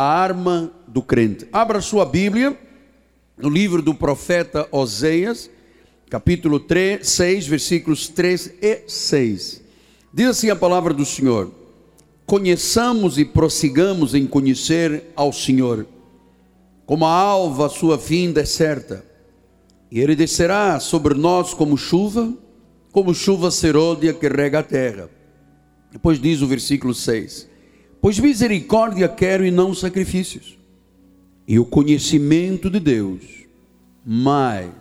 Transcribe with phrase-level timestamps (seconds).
[0.00, 1.46] a arma do crente.
[1.52, 2.58] Abra sua Bíblia
[3.36, 5.50] no livro do profeta Oséias,
[6.08, 9.62] capítulo 3, 6, versículos 3 e 6.
[10.10, 11.52] Diz assim a palavra do Senhor:
[12.24, 15.86] Conheçamos e prossigamos em conhecer ao Senhor.
[16.86, 19.04] Como a alva, a sua vinda é certa,
[19.90, 22.32] e ele descerá sobre nós como chuva,
[22.90, 25.10] como chuva serôdia que rega a terra.
[25.92, 27.49] Depois diz o versículo 6:
[28.00, 30.58] Pois misericórdia quero e não sacrifícios,
[31.46, 33.22] e o conhecimento de Deus,
[34.04, 34.72] mais,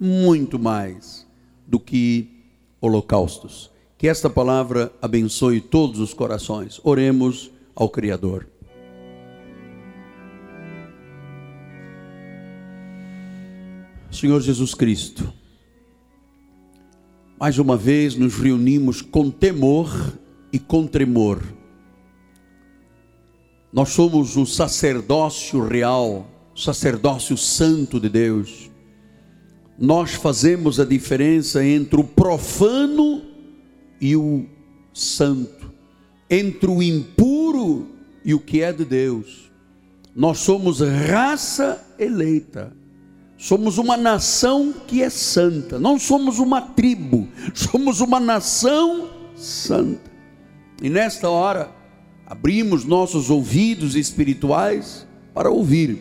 [0.00, 1.24] muito mais
[1.66, 2.28] do que
[2.80, 3.70] holocaustos.
[3.96, 6.80] Que esta palavra abençoe todos os corações.
[6.82, 8.48] Oremos ao Criador.
[14.10, 15.32] Senhor Jesus Cristo,
[17.38, 19.88] mais uma vez nos reunimos com temor
[20.52, 21.42] e com tremor.
[23.76, 26.26] Nós somos o sacerdócio real,
[26.56, 28.70] sacerdócio santo de Deus.
[29.78, 33.22] Nós fazemos a diferença entre o profano
[34.00, 34.46] e o
[34.94, 35.70] santo,
[36.30, 37.86] entre o impuro
[38.24, 39.52] e o que é de Deus.
[40.14, 42.74] Nós somos raça eleita
[43.38, 50.10] Somos uma nação que é santa, não somos uma tribo, somos uma nação santa.
[50.82, 51.70] E nesta hora,
[52.26, 55.96] abrimos nossos ouvidos espirituais para ouvir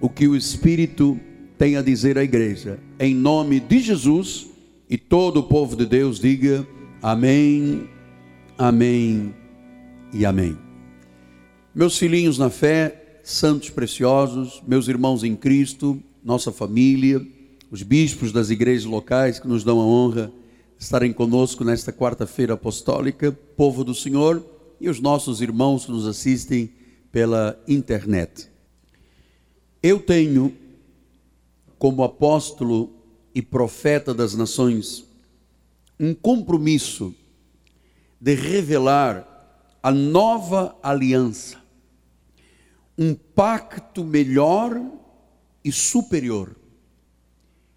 [0.00, 1.18] o que o Espírito
[1.56, 2.80] tem a dizer à igreja.
[2.98, 4.48] Em nome de Jesus
[4.88, 6.66] e todo o povo de Deus diga
[7.00, 7.88] amém,
[8.58, 9.32] amém
[10.12, 10.58] e amém.
[11.72, 17.24] Meus filhinhos na fé, santos preciosos, meus irmãos em Cristo, nossa família,
[17.70, 20.32] os bispos das igrejas locais que nos dão a honra
[20.76, 24.44] de estarem conosco nesta quarta-feira apostólica, povo do Senhor,
[24.80, 26.72] e os nossos irmãos que nos assistem
[27.12, 28.48] pela internet.
[29.82, 30.56] Eu tenho,
[31.78, 32.92] como apóstolo
[33.34, 35.04] e profeta das nações,
[35.98, 37.14] um compromisso
[38.20, 39.26] de revelar
[39.82, 41.58] a nova aliança,
[42.96, 44.80] um pacto melhor
[45.64, 46.54] e superior.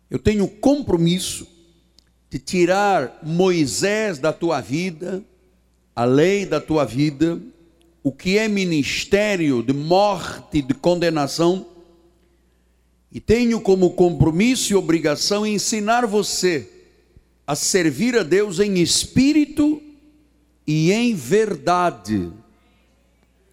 [0.09, 1.47] Eu tenho compromisso
[2.29, 5.23] de tirar Moisés da tua vida,
[5.95, 7.39] a lei da tua vida,
[8.03, 11.67] o que é ministério de morte, de condenação,
[13.11, 16.67] e tenho como compromisso e obrigação ensinar você
[17.45, 19.81] a servir a Deus em espírito
[20.65, 22.31] e em verdade.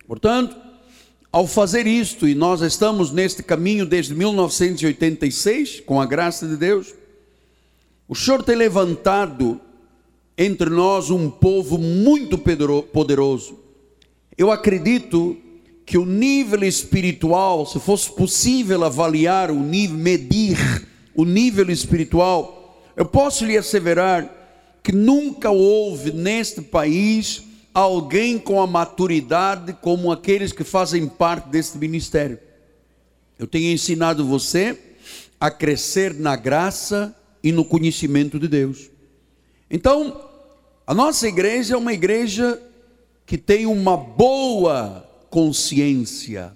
[0.06, 0.56] Portanto,
[1.30, 6.94] ao fazer isto, e nós estamos neste caminho desde 1986, com a graça de Deus,
[8.08, 9.60] o Senhor tem levantado
[10.42, 13.58] entre nós um povo muito poderoso.
[14.38, 15.36] Eu acredito
[15.84, 20.56] que o nível espiritual, se fosse possível avaliar o nível, medir
[21.14, 27.42] o nível espiritual, eu posso lhe asseverar que nunca houve neste país
[27.74, 32.38] alguém com a maturidade como aqueles que fazem parte deste ministério.
[33.38, 34.78] Eu tenho ensinado você
[35.38, 37.14] a crescer na graça
[37.44, 38.88] e no conhecimento de Deus.
[39.70, 40.29] Então,
[40.90, 42.60] a nossa igreja é uma igreja
[43.24, 46.50] que tem uma boa consciência.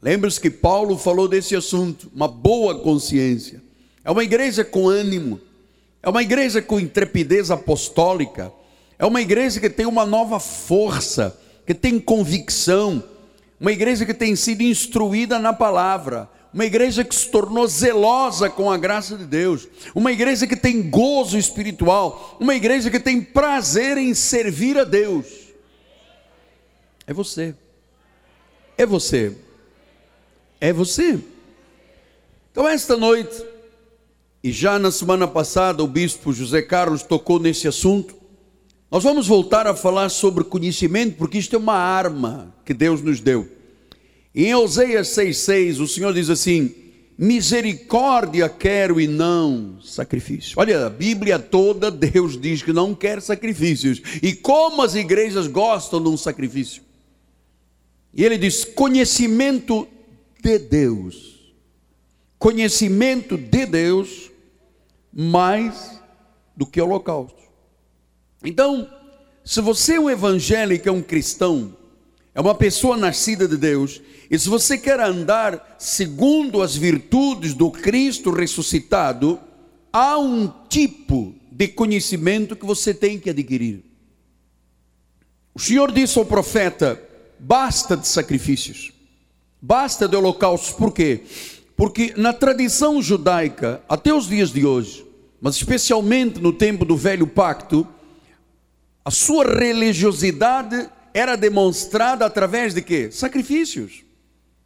[0.00, 3.60] Lembre-se que Paulo falou desse assunto, uma boa consciência.
[4.04, 5.40] É uma igreja com ânimo,
[6.00, 8.52] é uma igreja com intrepidez apostólica.
[9.00, 13.02] É uma igreja que tem uma nova força, que tem convicção,
[13.58, 18.70] uma igreja que tem sido instruída na palavra, uma igreja que se tornou zelosa com
[18.70, 23.96] a graça de Deus, uma igreja que tem gozo espiritual, uma igreja que tem prazer
[23.96, 25.26] em servir a Deus.
[27.06, 27.54] É você.
[28.76, 29.36] É você.
[30.60, 31.18] É você.
[32.50, 33.42] Então, esta noite,
[34.44, 38.14] e já na semana passada, o bispo José Carlos tocou nesse assunto,
[38.90, 43.20] nós vamos voltar a falar sobre conhecimento, porque isto é uma arma que Deus nos
[43.20, 43.61] deu.
[44.34, 46.74] Em Oséias 6,6, o Senhor diz assim:
[47.18, 50.54] Misericórdia quero e não sacrifício.
[50.58, 54.00] Olha, a Bíblia toda, Deus diz que não quer sacrifícios.
[54.22, 56.82] E como as igrejas gostam de um sacrifício.
[58.14, 59.86] E ele diz: conhecimento
[60.42, 61.52] de Deus.
[62.38, 64.30] Conhecimento de Deus
[65.12, 66.00] mais
[66.56, 67.40] do que holocausto.
[68.44, 68.88] Então,
[69.44, 71.76] se você é um evangélico, é um cristão,
[72.34, 74.00] é uma pessoa nascida de Deus,
[74.30, 79.38] e se você quer andar segundo as virtudes do Cristo ressuscitado,
[79.92, 83.84] há um tipo de conhecimento que você tem que adquirir.
[85.54, 86.98] O Senhor disse ao profeta:
[87.38, 88.92] basta de sacrifícios,
[89.64, 91.20] Basta de holocaustos, por quê?
[91.76, 95.06] Porque na tradição judaica, até os dias de hoje,
[95.40, 97.86] mas especialmente no tempo do velho pacto,
[99.04, 103.10] a sua religiosidade era demonstrada através de quê?
[103.10, 104.04] Sacrifícios,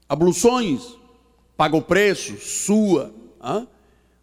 [0.09, 0.83] abluções,
[1.57, 3.15] paga o preço, sua.
[3.43, 3.67] Hein?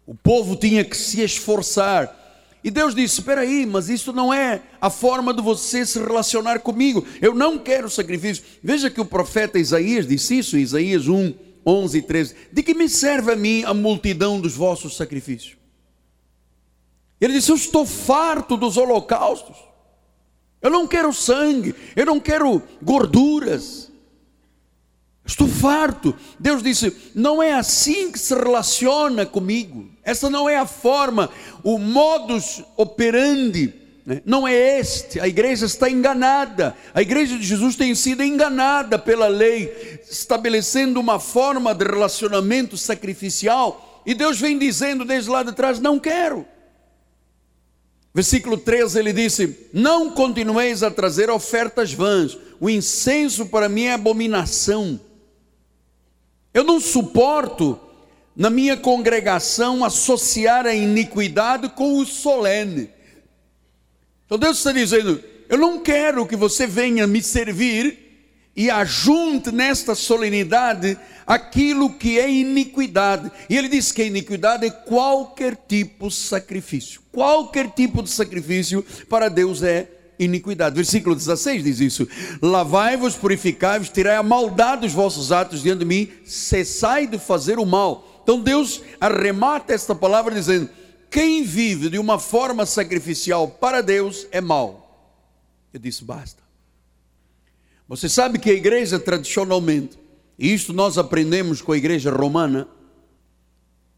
[0.06, 2.22] O povo tinha que se esforçar.
[2.62, 6.60] E Deus disse: Espera aí, mas isso não é a forma de você se relacionar
[6.60, 7.06] comigo.
[7.20, 8.44] Eu não quero sacrifício.
[8.62, 11.34] Veja que o profeta Isaías disse isso, Isaías 1,
[11.66, 12.36] 11 e 13.
[12.52, 15.56] De que me serve a mim a multidão dos vossos sacrifícios?
[17.20, 19.73] Ele disse: Eu estou farto dos holocaustos.
[20.64, 23.92] Eu não quero sangue, eu não quero gorduras.
[25.26, 26.16] Estou farto.
[26.40, 29.90] Deus disse: não é assim que se relaciona comigo.
[30.02, 31.28] Essa não é a forma,
[31.62, 33.74] o modus operandi.
[34.06, 34.22] Né?
[34.24, 35.20] Não é este.
[35.20, 36.74] A igreja está enganada.
[36.94, 44.02] A igreja de Jesus tem sido enganada pela lei, estabelecendo uma forma de relacionamento sacrificial.
[44.06, 46.53] E Deus vem dizendo desde lá de trás: não quero.
[48.14, 53.94] Versículo 13 ele disse: Não continueis a trazer ofertas vãs, o incenso para mim é
[53.94, 55.00] abominação.
[56.52, 57.80] Eu não suporto
[58.36, 62.88] na minha congregação associar a iniquidade com o solene.
[64.24, 68.03] Então Deus está dizendo: eu não quero que você venha me servir
[68.56, 70.96] e ajunte nesta solenidade
[71.26, 73.30] aquilo que é iniquidade.
[73.48, 77.02] E ele diz que a iniquidade é qualquer tipo de sacrifício.
[77.10, 80.76] Qualquer tipo de sacrifício para Deus é iniquidade.
[80.76, 82.08] Versículo 16 diz isso:
[82.40, 87.66] Lavai-vos, purificai-vos, tirai a maldade dos vossos atos diante de mim, cessai de fazer o
[87.66, 88.20] mal.
[88.22, 90.68] Então Deus arremata esta palavra dizendo:
[91.10, 95.20] quem vive de uma forma sacrificial para Deus é mal.
[95.72, 96.43] Eu disse: basta.
[97.88, 99.98] Você sabe que a igreja tradicionalmente,
[100.38, 102.66] e isto nós aprendemos com a igreja romana,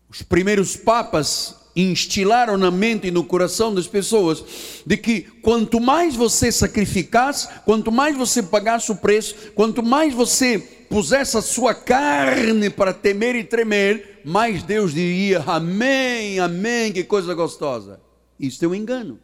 [0.09, 4.43] os primeiros papas instilaram na mente e no coração das pessoas
[4.87, 10.59] de que quanto mais você sacrificasse, quanto mais você pagasse o preço, quanto mais você
[10.89, 17.35] pusesse a sua carne para temer e tremer, mais Deus diria: Amém, Amém, que coisa
[17.35, 18.01] gostosa.
[18.41, 19.21] Isso é um engano.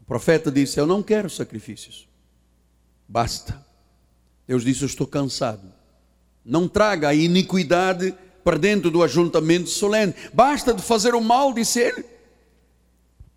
[0.00, 2.08] O profeta disse: Eu não quero sacrifícios,
[3.08, 3.64] basta.
[4.46, 5.72] Deus disse: Eu estou cansado.
[6.44, 10.14] Não traga a iniquidade para dentro do ajuntamento solene.
[10.32, 12.12] Basta de fazer o mal, disse ele.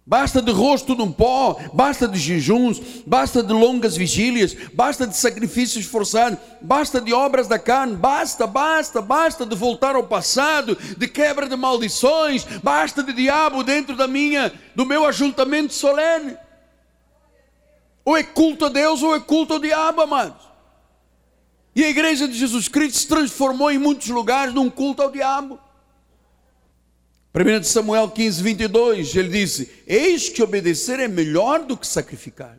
[0.07, 5.87] Basta de rosto no pó, basta de jejuns, basta de longas vigílias, basta de sacrifícios
[5.87, 11.49] forçados, basta de obras da carne, basta, basta, basta de voltar ao passado, de quebra
[11.49, 16.37] de maldições, basta de diabo dentro da minha, do meu ajuntamento solene.
[18.05, 20.45] Ou é culto a Deus ou é culto ao diabo, amados.
[21.75, 25.59] E a igreja de Jesus Cristo se transformou em muitos lugares num culto ao diabo.
[27.33, 32.57] 1 Samuel 15, 22, ele disse: Eis que obedecer é melhor do que sacrificar.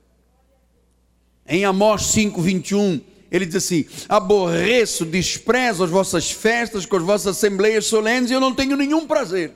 [1.48, 3.00] Em Amós 5, 21,
[3.30, 8.40] ele diz assim: Aborreço, desprezo as vossas festas com as vossas assembleias solenes e eu
[8.40, 9.52] não tenho nenhum prazer.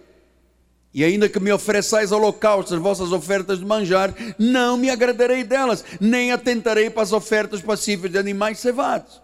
[0.93, 5.85] E ainda que me ofereçais holocaustos, as vossas ofertas de manjar, não me agradarei delas,
[6.01, 9.23] nem atentarei para as ofertas passíveis de animais cevados.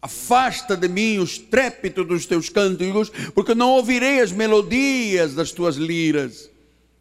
[0.00, 5.76] Afasta de mim o estrépito dos teus cânticos, porque não ouvirei as melodias das tuas
[5.76, 6.48] liras.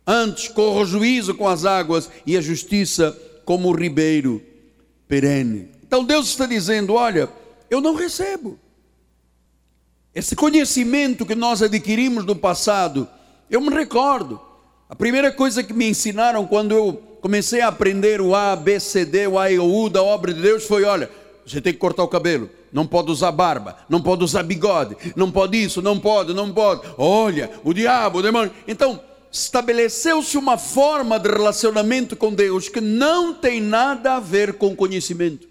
[0.05, 4.41] Antes corro juízo com as águas e a justiça como o ribeiro
[5.07, 5.69] perene.
[5.83, 7.29] Então Deus está dizendo: olha,
[7.69, 8.59] eu não recebo.
[10.13, 13.07] Esse conhecimento que nós adquirimos no passado,
[13.49, 14.39] eu me recordo.
[14.89, 19.03] A primeira coisa que me ensinaram quando eu comecei a aprender o A, B, C,
[19.03, 21.09] D, o A e o U da obra de Deus foi: olha,
[21.45, 25.31] você tem que cortar o cabelo, não pode usar barba, não pode usar bigode, não
[25.31, 26.81] pode isso, não pode, não pode.
[26.97, 28.51] Olha, o diabo, o demônio.
[28.67, 34.75] Então, estabeleceu-se uma forma de relacionamento com Deus que não tem nada a ver com
[34.75, 35.47] conhecimento.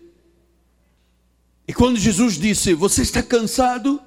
[1.67, 4.01] E quando Jesus disse: Você está cansado?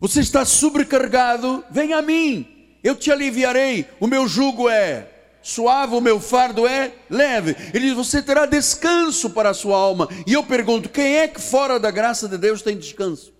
[0.00, 1.64] Você está sobrecarregado?
[1.70, 2.46] Vem a mim,
[2.82, 3.86] eu te aliviarei.
[4.00, 5.08] O meu jugo é
[5.42, 7.56] suave, o meu fardo é leve.
[7.72, 10.08] Ele diz: Você terá descanso para a sua alma.
[10.26, 13.32] E eu pergunto: quem é que fora da graça de Deus tem descanso?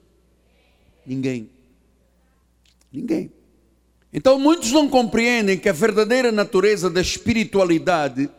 [1.06, 1.50] Ninguém.
[2.92, 3.32] Ninguém.
[4.12, 8.30] Então muitos não compreendem que a verdadeira natureza da espiritualidade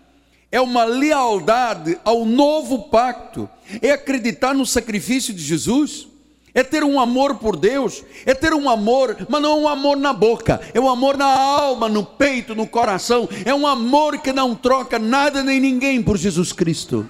[0.52, 3.48] é uma lealdade ao novo pacto,
[3.82, 6.08] é acreditar no sacrifício de Jesus
[6.54, 9.98] é ter um amor por Deus, é ter um amor, mas não é um amor
[9.98, 14.34] na boca, é um amor na alma, no peito, no coração, é um amor que
[14.34, 17.08] não troca nada nem ninguém por Jesus Cristo.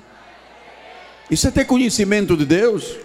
[1.30, 2.96] Isso é ter conhecimento de Deus.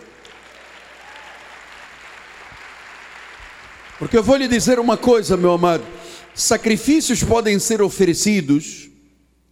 [3.99, 5.85] Porque eu vou lhe dizer uma coisa, meu amado:
[6.35, 8.89] sacrifícios podem ser oferecidos,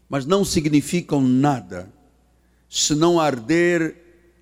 [0.08, 1.92] mas não significam nada
[2.68, 3.96] se não arder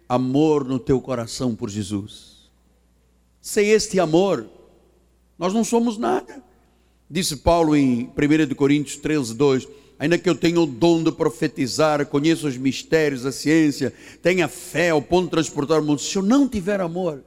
[0.09, 2.30] amor no teu coração por Jesus.
[3.41, 4.47] Sem este amor,
[5.39, 6.43] nós não somos nada.
[7.09, 8.13] Disse Paulo em
[8.51, 9.69] 1 Coríntios 13, 2:
[9.99, 13.93] Ainda que eu tenha o dom de profetizar, conheça os mistérios, a ciência,
[14.23, 17.25] tenha fé ao ponto de transportar o mundo, se eu não tiver amor,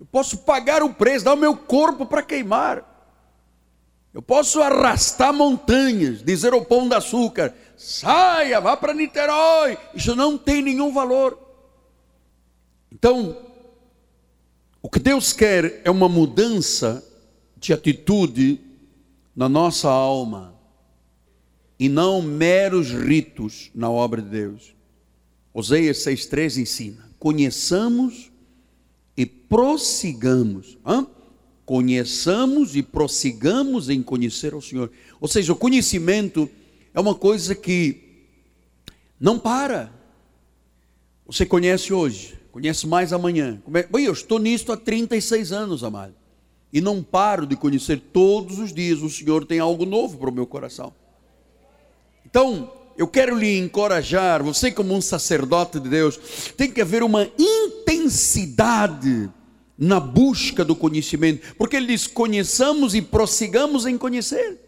[0.00, 2.88] eu posso pagar o preço, dar o meu corpo para queimar.
[4.12, 9.78] Eu posso arrastar montanhas, dizer ao pão de açúcar: saia, vá para Niterói.
[9.94, 11.38] Isso não tem nenhum valor.
[12.90, 13.36] Então,
[14.82, 17.06] o que Deus quer é uma mudança
[17.56, 18.60] de atitude
[19.34, 20.52] na nossa alma
[21.78, 24.74] e não meros ritos na obra de Deus.
[25.54, 28.32] Oséias 6,3 ensina: conheçamos
[29.16, 30.76] e prossigamos.
[30.84, 31.06] Hã?
[31.64, 34.90] Conheçamos e prossigamos em conhecer o Senhor.
[35.20, 36.50] Ou seja, o conhecimento
[36.92, 38.26] é uma coisa que
[39.18, 39.92] não para.
[41.24, 43.60] Você conhece hoje, conhece mais amanhã.
[43.90, 46.14] Bem, eu estou nisto há 36 anos, amado.
[46.72, 49.00] E não paro de conhecer todos os dias.
[49.00, 50.92] O Senhor tem algo novo para o meu coração.
[52.24, 56.18] Então, eu quero lhe encorajar, você como um sacerdote de Deus,
[56.56, 59.30] tem que haver uma intensidade
[59.76, 64.60] na busca do conhecimento, porque ele diz: conheçamos e prossigamos em conhecer.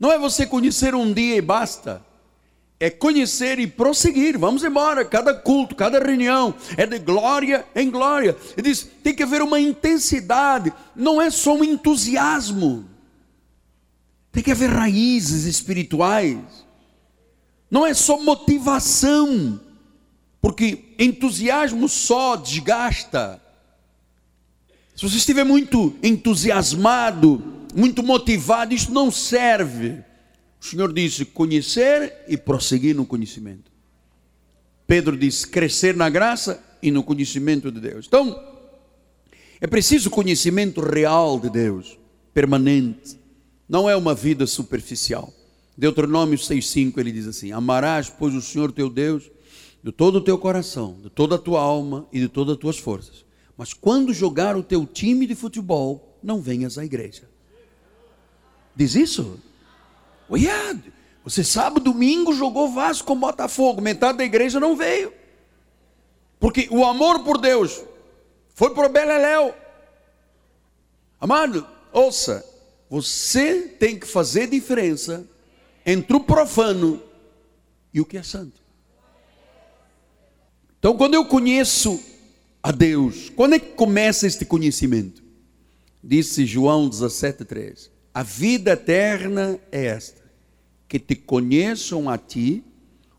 [0.00, 2.04] Não é você conhecer um dia e basta,
[2.82, 4.38] é conhecer e prosseguir.
[4.38, 8.36] Vamos embora, cada culto, cada reunião é de glória em glória.
[8.56, 12.84] Ele diz: tem que haver uma intensidade, não é só um entusiasmo,
[14.30, 16.62] tem que haver raízes espirituais
[17.72, 19.58] não é só motivação,
[20.42, 23.40] porque entusiasmo só desgasta.
[24.94, 27.42] Se você estiver muito entusiasmado,
[27.74, 30.04] muito motivado, isso não serve.
[30.62, 33.72] O Senhor disse: conhecer e prosseguir no conhecimento.
[34.86, 38.06] Pedro disse: crescer na graça e no conhecimento de Deus.
[38.06, 38.40] Então,
[39.60, 41.98] é preciso conhecimento real de Deus,
[42.32, 43.18] permanente.
[43.68, 45.34] Não é uma vida superficial.
[45.76, 49.28] Deuteronômio 6,5 ele diz assim: Amarás, pois, o Senhor teu Deus
[49.82, 52.78] de todo o teu coração, de toda a tua alma e de todas as tuas
[52.78, 53.24] forças.
[53.56, 57.28] Mas quando jogar o teu time de futebol, não venhas à igreja.
[58.76, 59.40] Diz isso?
[60.28, 60.82] Olha,
[61.24, 65.12] você sabe, domingo jogou Vasco com Botafogo, metade da igreja não veio.
[66.40, 67.82] Porque o amor por Deus
[68.54, 69.54] foi para o Beleléu.
[71.20, 72.44] Amado, ouça,
[72.90, 75.24] você tem que fazer diferença
[75.86, 77.00] entre o profano
[77.94, 78.60] e o que é santo.
[80.78, 82.02] Então, quando eu conheço
[82.60, 85.22] a Deus, quando é que começa este conhecimento?
[86.02, 90.22] Disse João 17,3: A vida eterna é esta,
[90.86, 92.62] que te conheçam a ti,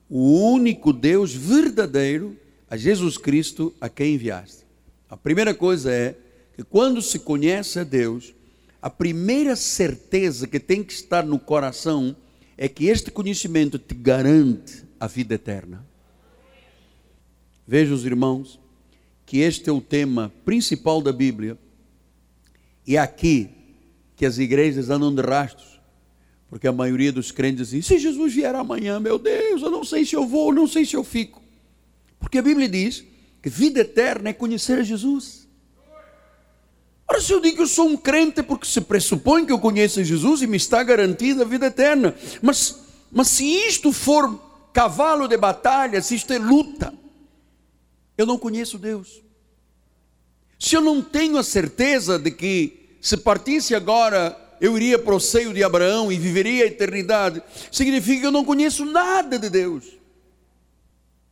[0.08, 2.38] o único Deus verdadeiro,
[2.70, 4.64] a Jesus Cristo, a quem enviaste.
[5.10, 6.16] A primeira coisa é
[6.56, 8.36] que quando se conhece a Deus,
[8.80, 12.16] a primeira certeza que tem que estar no coração
[12.56, 15.84] é que este conhecimento te garante a vida eterna.
[17.66, 18.60] Veja os irmãos,
[19.26, 21.58] que este é o tema principal da Bíblia,
[22.86, 23.63] e é aqui
[24.16, 25.82] que as igrejas andam de rastros,
[26.50, 30.06] porque a maioria dos crentes diz: se Jesus vier amanhã, meu Deus, eu não sei
[30.06, 31.42] se eu vou, não sei se eu fico.
[32.20, 33.04] Porque a Bíblia diz
[33.42, 35.48] que vida eterna é conhecer a Jesus.
[37.08, 40.04] Ora, se eu digo que eu sou um crente, porque se pressupõe que eu conheço
[40.04, 42.16] Jesus e me está garantida a vida eterna.
[42.42, 42.80] Mas,
[43.12, 44.40] mas se isto for
[44.72, 46.94] cavalo de batalha, se isto é luta,
[48.18, 49.22] eu não conheço Deus.
[50.58, 55.20] Se eu não tenho a certeza de que se partisse agora eu iria para o
[55.20, 59.84] seio de Abraão e viveria a eternidade, significa que eu não conheço nada de Deus.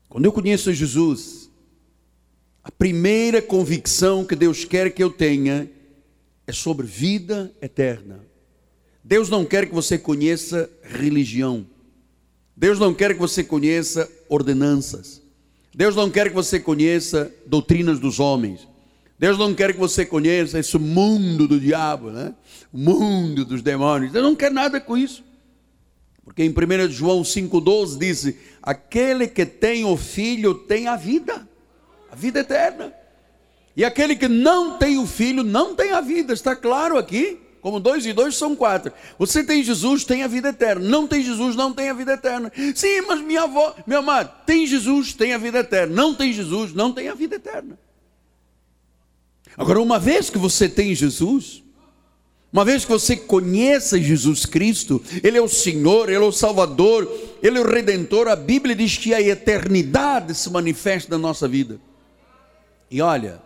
[0.10, 1.50] Quando eu conheço Jesus,
[2.62, 5.72] a primeira convicção que Deus quer que eu tenha
[6.46, 8.20] é sobre vida eterna.
[9.01, 11.66] Deus não quer que você conheça religião.
[12.54, 15.22] Deus não quer que você conheça ordenanças.
[15.74, 18.68] Deus não quer que você conheça doutrinas dos homens.
[19.22, 22.34] Deus não quer que você conheça esse mundo do diabo, né?
[22.74, 24.12] o mundo dos demônios.
[24.12, 25.24] Deus não quer nada com isso.
[26.25, 31.48] Porque em 1 João 5,12 diz: Aquele que tem o filho tem a vida
[32.12, 32.94] a vida eterna.
[33.75, 37.40] E aquele que não tem o filho não tem a vida, está claro aqui?
[37.62, 38.92] Como dois e dois são quatro.
[39.18, 40.84] Você tem Jesus, tem a vida eterna.
[40.84, 42.51] Não tem Jesus, não tem a vida eterna.
[42.75, 45.96] Sim, mas minha avó, meu amado, tem Jesus, tem a vida eterna.
[45.96, 47.78] Não tem Jesus, não tem a vida eterna.
[49.58, 51.63] Agora, uma vez que você tem Jesus,
[52.51, 57.10] uma vez que você conheça Jesus Cristo, Ele é o Senhor, Ele é o Salvador,
[57.41, 61.79] Ele é o Redentor, a Bíblia diz que a eternidade se manifesta na nossa vida.
[62.89, 63.41] E olha,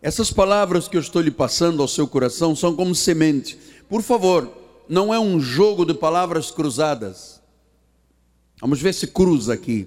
[0.00, 3.58] essas palavras que eu estou lhe passando ao seu coração são como semente.
[3.88, 4.50] Por favor,
[4.88, 7.42] não é um jogo de palavras cruzadas.
[8.60, 9.86] Vamos ver se cruza aqui.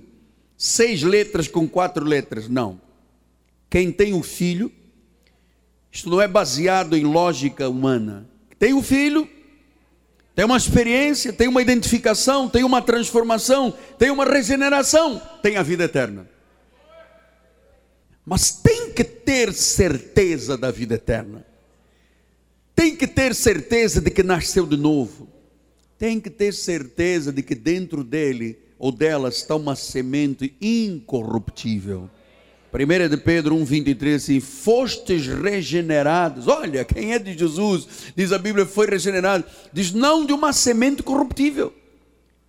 [0.57, 2.47] Seis letras com quatro letras.
[2.47, 2.79] Não.
[3.69, 4.71] Quem tem o filho,
[5.91, 8.29] isto não é baseado em lógica humana
[8.60, 9.27] tem o filho,
[10.36, 15.86] tem uma experiência, tem uma identificação, tem uma transformação, tem uma regeneração, tem a vida
[15.86, 16.29] eterna.
[18.25, 21.46] Mas tem que ter certeza da vida eterna.
[22.75, 25.27] Tem que ter certeza de que nasceu de novo.
[25.98, 32.10] Tem que ter certeza de que dentro dele ou dela está uma semente incorruptível.
[32.71, 36.47] 1 de Pedro 1,23 assim, fostes regenerados.
[36.47, 39.43] Olha, quem é de Jesus, diz a Bíblia, foi regenerado.
[39.73, 41.73] Diz, não de uma semente corruptível,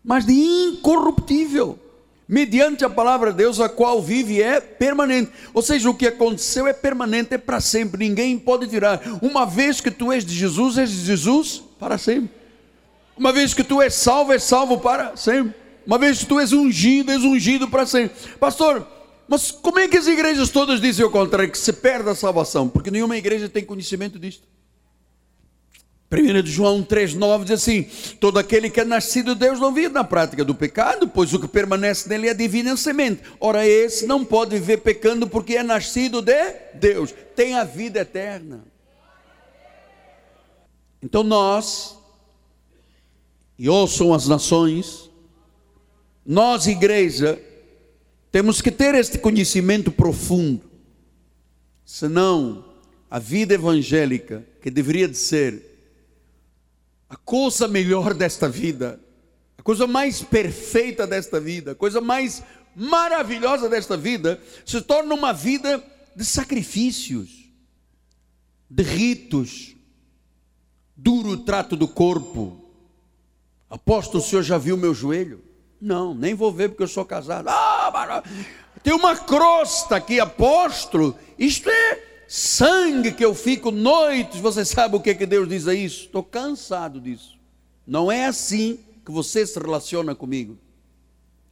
[0.04, 1.78] mas de incorruptível,
[2.28, 5.30] mediante a palavra de Deus, a qual vive é permanente.
[5.54, 9.00] Ou seja, o que aconteceu é permanente, é para sempre, ninguém pode tirar.
[9.22, 12.30] Uma vez que tu és de Jesus, és de Jesus para sempre.
[13.16, 15.54] Uma vez que tu és salvo, és salvo para sempre.
[15.86, 18.16] Uma vez que tu és ungido, és ungido para sempre.
[18.38, 18.86] Pastor,
[19.30, 22.68] mas como é que as igrejas todas dizem o contrário, que se perde a salvação?
[22.68, 24.42] Porque nenhuma igreja tem conhecimento disto.
[26.10, 27.86] 1 João 3,9 diz assim:
[28.18, 31.38] Todo aquele que é nascido de Deus não vive na prática do pecado, pois o
[31.38, 33.22] que permanece nele é divina semente.
[33.38, 38.64] Ora, esse não pode viver pecando porque é nascido de Deus, tem a vida eterna.
[41.00, 41.96] Então nós,
[43.56, 45.08] e ouçam as nações,
[46.26, 47.40] nós, igreja,
[48.30, 50.70] temos que ter este conhecimento profundo.
[51.84, 52.64] Senão,
[53.10, 55.70] a vida evangélica, que deveria de ser
[57.08, 59.00] a coisa melhor desta vida,
[59.58, 62.42] a coisa mais perfeita desta vida, a coisa mais
[62.76, 65.82] maravilhosa desta vida, se torna uma vida
[66.14, 67.50] de sacrifícios,
[68.70, 69.74] de ritos,
[70.96, 72.70] duro trato do corpo.
[73.68, 75.42] Aposto o senhor já viu meu joelho?
[75.80, 77.48] Não, nem vou ver porque eu sou casado.
[77.48, 77.69] Ah,
[78.82, 81.16] tem uma crosta aqui, apóstolo.
[81.38, 84.40] Isto é sangue que eu fico noites.
[84.40, 86.04] Você sabe o que, que Deus diz a isso?
[86.04, 87.38] Estou cansado disso.
[87.86, 90.56] Não é assim que você se relaciona comigo.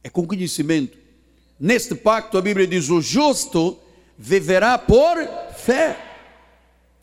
[0.03, 0.97] É com conhecimento.
[1.59, 3.77] Neste pacto a Bíblia diz: o justo
[4.17, 5.17] viverá por
[5.57, 5.97] fé.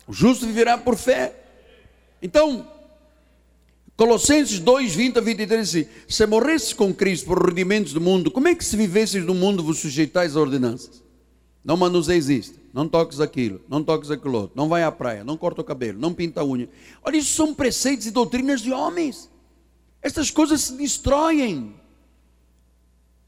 [0.07, 1.35] O justo viverá por fé.
[2.21, 2.67] Então,
[3.97, 8.47] Colossenses 2, 20 a 23 assim, se morresses com Cristo por rudimentos do mundo, como
[8.47, 11.03] é que se vivesses no mundo vos sujeitais a ordenanças?
[11.65, 15.35] Não manuseis isto, não toques aquilo, não toques aquilo outro, não vai à praia, não
[15.35, 16.69] corta o cabelo, não pinta a unha.
[17.03, 19.31] Olha, isso são preceitos e doutrinas de homens.
[19.99, 21.73] Estas coisas se destroem.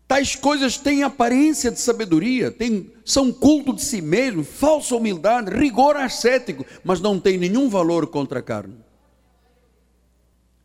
[0.08, 5.98] Tais coisas têm aparência de sabedoria, têm, são culto de si mesmo, falsa humildade, rigor
[5.98, 8.76] ascético, mas não tem nenhum valor contra a carne.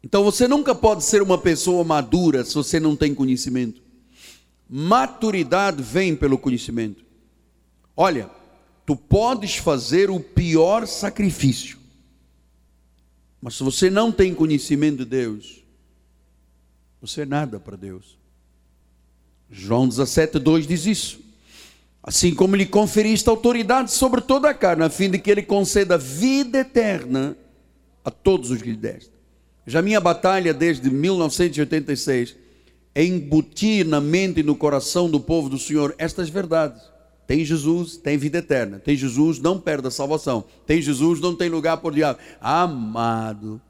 [0.05, 3.81] Então você nunca pode ser uma pessoa madura se você não tem conhecimento.
[4.69, 7.03] Maturidade vem pelo conhecimento.
[7.97, 8.29] Olha,
[8.85, 11.79] tu podes fazer o pior sacrifício,
[13.41, 15.65] mas se você não tem conhecimento de Deus,
[17.01, 18.19] você é nada para Deus.
[19.51, 21.21] João 17, 2 diz isso.
[22.03, 25.97] Assim como lhe conferiste autoridade sobre toda a carne, a fim de que ele conceda
[25.97, 27.35] vida eterna
[28.05, 29.14] a todos os que lhe deste.
[29.67, 32.37] Já minha batalha desde 1986
[32.95, 36.83] é embutir na mente e no coração do povo do Senhor estas verdades.
[37.27, 38.79] Tem Jesus, tem vida eterna.
[38.79, 40.45] Tem Jesus, não perde a salvação.
[40.67, 42.19] Tem Jesus, não tem lugar por diabo.
[42.41, 43.61] Amado,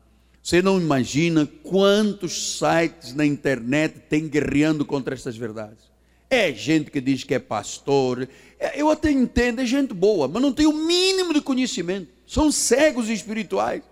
[0.42, 5.84] você não imagina quantos sites na internet tem guerreando contra estas verdades.
[6.28, 8.28] É gente que diz que é pastor.
[8.58, 12.08] É, eu até entendo, é gente boa, mas não tem o mínimo de conhecimento.
[12.26, 13.82] São cegos espirituais.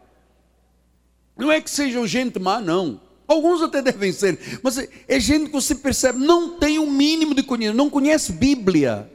[1.37, 3.01] Não é que sejam gente má, não.
[3.27, 7.35] Alguns até devem ser, mas é gente que você percebe, não tem o um mínimo
[7.35, 9.11] de conhecimento, não conhece Bíblia.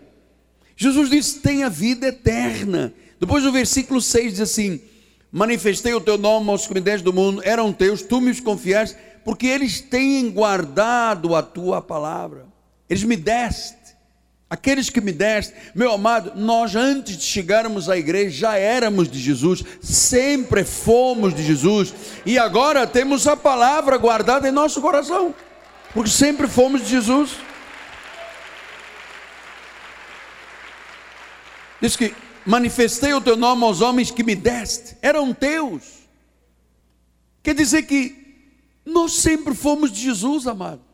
[0.75, 2.93] Jesus disse: tem a vida eterna.
[3.19, 4.81] Depois o versículo 6 diz assim:
[5.31, 8.39] Manifestei o teu nome aos que me deste do mundo, eram teus, tu me os
[8.39, 12.45] confiaste, porque eles têm guardado a tua palavra.
[12.89, 13.76] Eles me deste.
[14.49, 19.19] Aqueles que me deste, meu amado, nós antes de chegarmos à igreja já éramos de
[19.19, 21.93] Jesus, sempre fomos de Jesus,
[22.25, 25.35] e agora temos a palavra guardada em nosso coração,
[25.93, 27.31] porque sempre fomos de Jesus.
[31.81, 35.83] Diz que manifestei o teu nome aos homens que me deste, eram teus.
[37.43, 38.15] Quer dizer que
[38.85, 40.86] nós sempre fomos de Jesus, amado.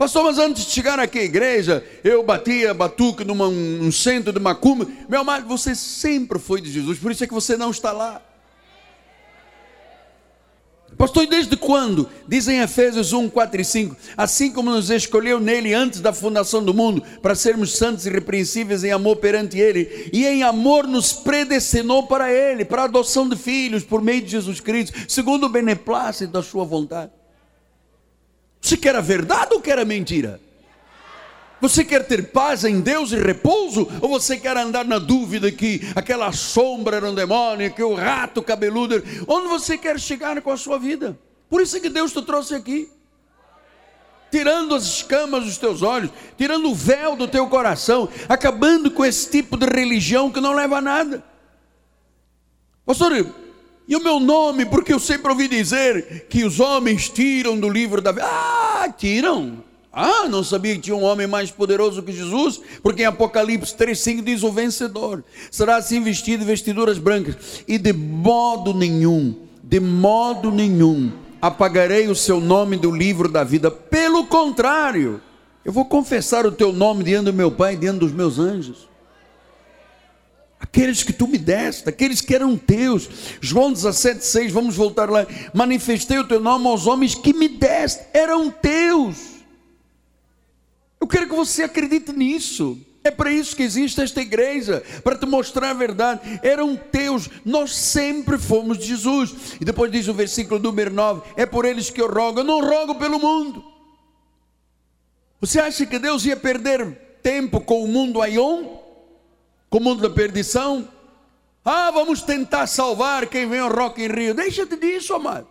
[0.00, 4.40] Pastor, mas antes de chegar aqui à igreja, eu batia batuque num um centro de
[4.40, 4.88] macumba.
[5.06, 8.22] Meu amado, você sempre foi de Jesus, por isso é que você não está lá.
[10.96, 12.08] Pastor, desde quando?
[12.26, 13.96] Dizem Efésios 1, 4 e 5.
[14.16, 18.82] Assim como nos escolheu nele antes da fundação do mundo, para sermos santos e repreensíveis
[18.82, 23.36] em amor perante ele, e em amor nos predestinou para ele, para a adoção de
[23.36, 27.19] filhos por meio de Jesus Cristo, segundo o beneplácito da sua vontade.
[28.60, 30.40] Você quer a verdade ou quer a mentira?
[31.60, 33.86] Você quer ter paz em Deus e repouso?
[34.00, 38.42] Ou você quer andar na dúvida que aquela sombra era um demônio, que o rato
[38.42, 39.02] cabeludo.
[39.28, 41.18] Onde você quer chegar com a sua vida?
[41.50, 42.90] Por isso é que Deus te trouxe aqui.
[44.30, 49.28] Tirando as escamas dos teus olhos, tirando o véu do teu coração, acabando com esse
[49.28, 51.24] tipo de religião que não leva a nada.
[52.86, 53.12] Pastor,
[53.90, 58.00] e o meu nome, porque eu sempre ouvi dizer que os homens tiram do livro
[58.00, 58.24] da vida.
[58.24, 59.64] Ah, tiram.
[59.92, 62.60] Ah, não sabia que tinha um homem mais poderoso que Jesus?
[62.84, 67.92] Porque em Apocalipse 3,5 diz: O vencedor será assim vestido de vestiduras brancas, e de
[67.92, 71.10] modo nenhum, de modo nenhum,
[71.42, 73.72] apagarei o seu nome do livro da vida.
[73.72, 75.20] Pelo contrário,
[75.64, 78.88] eu vou confessar o teu nome diante do meu Pai, diante dos meus anjos.
[80.72, 83.08] Aqueles que tu me deste, aqueles que eram teus.
[83.40, 85.26] João 17,6, vamos voltar lá.
[85.52, 89.16] Manifestei o teu nome aos homens que me deste, eram teus.
[91.00, 92.78] Eu quero que você acredite nisso.
[93.02, 96.20] É para isso que existe esta igreja, para te mostrar a verdade.
[96.42, 99.56] Eram teus, nós sempre fomos de Jesus.
[99.60, 102.60] E depois diz o versículo número 9: É por eles que eu rogo, eu não
[102.60, 103.64] rogo pelo mundo.
[105.40, 108.79] Você acha que Deus ia perder tempo com o mundo Aion?
[109.70, 110.86] Com o mundo da perdição?
[111.64, 114.34] Ah, vamos tentar salvar quem vem ao Rock em Rio.
[114.34, 115.46] Deixa-te disso, amado.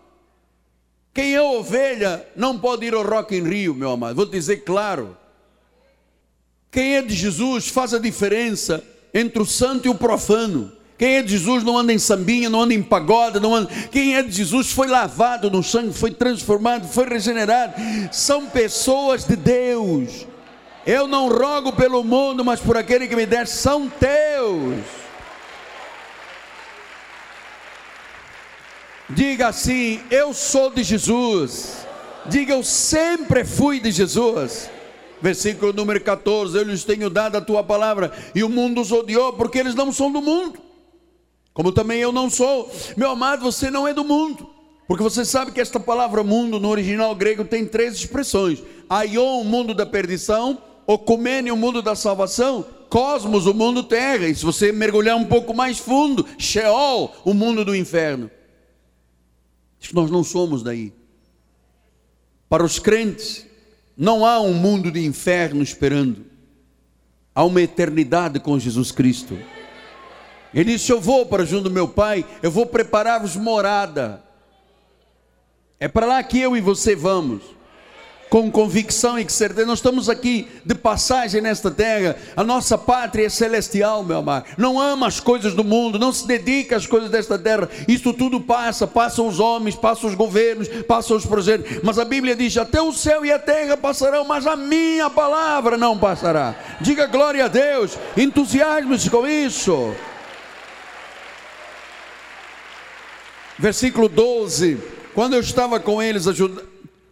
[1.13, 4.17] Quem é ovelha não pode ir ao Rock em Rio, meu amado.
[4.17, 5.17] Vou dizer claro.
[6.69, 10.71] Quem é de Jesus faz a diferença entre o santo e o profano.
[10.97, 13.69] Quem é de Jesus não anda em sambinha, não anda em pagode, não anda.
[13.89, 17.73] Quem é de Jesus foi lavado no sangue, foi transformado, foi regenerado.
[18.11, 20.27] São pessoas de Deus.
[20.89, 24.83] Eu não rogo pelo mundo, mas por aquele que me der, são teus.
[29.07, 31.85] Diga assim: Eu sou de Jesus.
[32.25, 34.67] Diga: Eu sempre fui de Jesus.
[35.21, 39.33] Versículo número 14: Eu lhes tenho dado a tua palavra, e o mundo os odiou,
[39.33, 40.57] porque eles não são do mundo,
[41.53, 42.67] como também eu não sou.
[42.97, 44.49] Meu amado, você não é do mundo,
[44.87, 49.75] porque você sabe que esta palavra mundo no original grego tem três expressões: aion, mundo
[49.75, 50.57] da perdição,
[50.89, 55.53] ocumene, o mundo da salvação, cosmos, o mundo terra, e se você mergulhar um pouco
[55.53, 58.31] mais fundo, Sheol, o mundo do inferno.
[59.93, 60.91] Nós não somos daí.
[62.49, 63.45] Para os crentes,
[63.95, 66.25] não há um mundo de inferno esperando.
[67.35, 69.37] Há uma eternidade com Jesus Cristo.
[70.51, 74.23] Ele disse: Eu vou para junto do meu Pai, eu vou preparar-vos morada.
[75.79, 77.58] É para lá que eu e você vamos
[78.29, 79.65] com convicção e certeza.
[79.65, 82.15] Nós estamos aqui de passagem nesta terra.
[82.35, 84.45] A nossa pátria é celestial, meu amado.
[84.57, 87.67] Não ama as coisas do mundo, não se dedica às coisas desta terra.
[87.87, 91.81] Isso tudo passa, passam os homens, passam os governos, passam os projetos.
[91.83, 95.77] Mas a Bíblia diz: até o céu e a terra passarão, mas a minha palavra
[95.77, 96.55] não passará.
[96.79, 99.93] Diga glória a Deus, entusiasme-se com isso.
[103.57, 104.77] Versículo 12:
[105.15, 106.68] Quando eu estava com eles, ajudando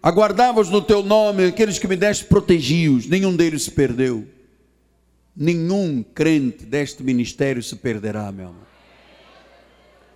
[0.08, 4.26] Aguardavas no teu nome, aqueles que me deste protegios, nenhum deles se perdeu.
[5.36, 8.68] Nenhum crente deste ministério se perderá, meu amor.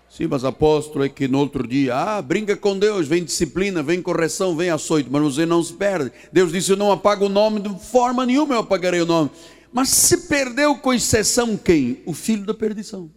[0.10, 4.01] Sim, mas apóstolo é que no outro dia, ah, brinca com Deus, vem disciplina, vem
[4.01, 6.10] correção, vem açoite, mas você não se perde.
[6.32, 9.30] Deus disse: Eu não apago o nome de forma nenhuma, eu apagarei o nome.
[9.73, 12.01] Mas se perdeu com exceção quem?
[12.06, 13.12] O filho da perdição.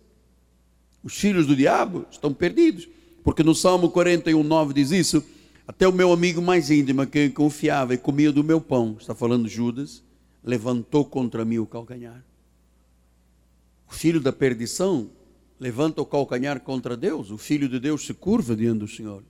[1.05, 2.89] Os filhos do diabo estão perdidos,
[3.23, 5.25] porque no Salmo 41, 9 diz isso
[5.67, 9.49] até o meu amigo mais íntimo, que confiava e comia do meu pão, está falando
[9.49, 10.03] Judas,
[10.43, 12.23] levantou contra mim o calcanhar.
[13.89, 15.11] O filho da perdição
[15.59, 19.23] levanta o calcanhar contra Deus, o filho de Deus se curva diante do Senhor.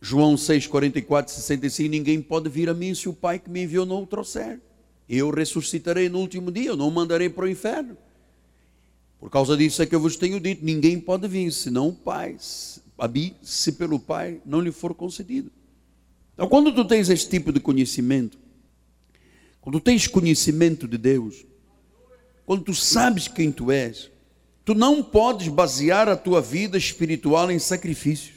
[0.00, 3.86] João 6, 44, 65, ninguém pode vir a mim se o Pai que me enviou
[3.86, 4.60] não o trouxer.
[5.08, 7.96] Eu ressuscitarei no último dia, eu não o mandarei para o inferno.
[9.18, 12.36] Por causa disso é que eu vos tenho dito, ninguém pode vir, senão o Pai
[13.42, 15.50] se pelo Pai não lhe for concedido.
[16.34, 18.38] Então, quando tu tens esse tipo de conhecimento,
[19.60, 21.44] quando tens conhecimento de Deus,
[22.44, 24.10] quando tu sabes quem tu és,
[24.64, 28.34] tu não podes basear a tua vida espiritual em sacrifícios.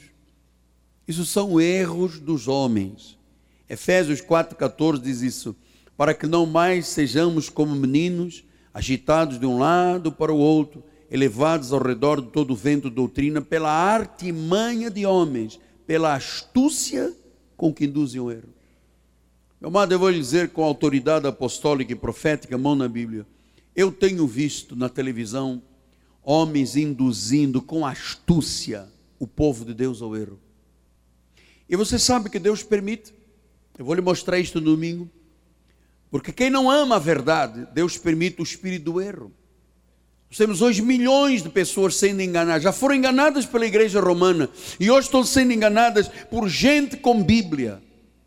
[1.06, 3.18] Isso são erros dos homens.
[3.68, 5.56] Efésios 4,14 diz isso,
[5.96, 11.72] para que não mais sejamos como meninos, agitados de um lado para o outro, elevados
[11.72, 17.14] ao redor de todo o vento doutrina, pela artimanha de homens, pela astúcia
[17.56, 18.48] com que induzem o erro.
[19.60, 23.26] Meu amado, eu vou lhe dizer com autoridade apostólica e profética, mão na Bíblia,
[23.74, 25.62] eu tenho visto na televisão
[26.22, 30.38] homens induzindo com astúcia o povo de Deus ao erro.
[31.68, 33.12] E você sabe que Deus permite.
[33.78, 35.08] Eu vou lhe mostrar isto no domingo.
[36.10, 39.32] Porque quem não ama a verdade, Deus permite o espírito do erro.
[40.30, 44.90] Nós temos hoje milhões de pessoas sendo enganadas, já foram enganadas pela igreja romana e
[44.90, 47.82] hoje estão sendo enganadas por gente com Bíblia.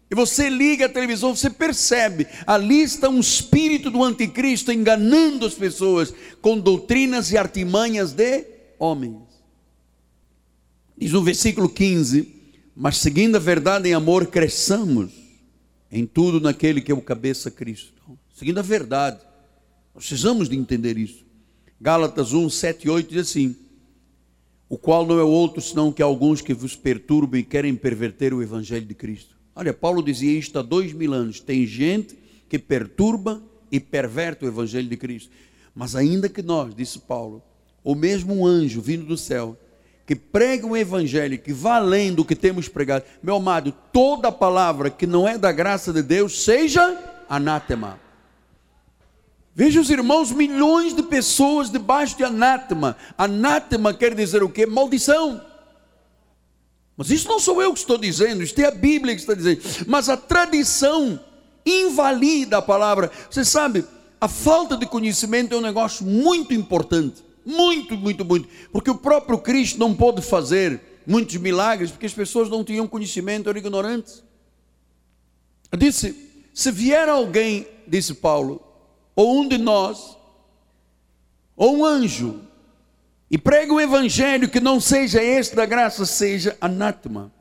[0.10, 5.54] E você liga a televisão, você percebe, ali está um espírito do anticristo enganando as
[5.54, 8.46] pessoas com doutrinas e artimanhas de
[8.80, 9.22] homens.
[10.98, 12.28] Diz no versículo 15:
[12.76, 15.12] Mas seguindo a verdade em amor, cresçamos
[15.92, 18.02] em tudo naquele que é o cabeça Cristo.
[18.36, 19.20] Seguindo a verdade,
[19.94, 21.31] precisamos de entender isso.
[21.82, 23.56] Gálatas 1, 7 e 8 diz assim:
[24.70, 28.44] O qual não é outro senão que alguns que vos perturbam e querem perverter o
[28.44, 29.36] evangelho de Cristo.
[29.56, 31.40] Olha, Paulo dizia isto há dois mil anos.
[31.40, 32.16] Tem gente
[32.48, 33.42] que perturba
[33.72, 35.32] e perverte o Evangelho de Cristo.
[35.74, 37.42] Mas ainda que nós, disse Paulo,
[37.82, 39.58] ou mesmo um anjo vindo do céu,
[40.06, 44.90] que prega um evangelho que vá além do que temos pregado, meu amado, toda palavra
[44.90, 48.01] que não é da graça de Deus seja anátema.
[49.54, 52.96] Veja os irmãos, milhões de pessoas debaixo de anátema.
[53.18, 54.66] Anátema quer dizer o quê?
[54.66, 55.42] Maldição.
[56.96, 59.62] Mas isso não sou eu que estou dizendo, isso é a Bíblia que está dizendo.
[59.88, 61.20] Mas a tradição
[61.66, 63.12] invalida a palavra.
[63.30, 63.86] Você sabe,
[64.20, 67.24] a falta de conhecimento é um negócio muito importante.
[67.46, 68.48] Muito, muito, muito.
[68.72, 73.50] Porque o próprio Cristo não pôde fazer muitos milagres porque as pessoas não tinham conhecimento,
[73.50, 74.24] eram ignorantes.
[75.78, 76.16] Disse:
[76.54, 78.62] se vier alguém, disse Paulo,
[79.22, 80.18] ou um de nós,
[81.56, 82.42] ou um anjo,
[83.30, 87.32] e prega um evangelho que não seja este da graça, seja anátema.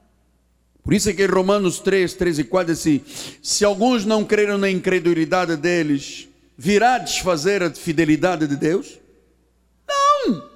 [0.84, 3.02] Por isso é que Romanos 3, 13 e 4 diz assim:
[3.42, 8.98] se alguns não creram na incredulidade deles, virá desfazer a fidelidade de Deus?
[9.88, 10.50] Não!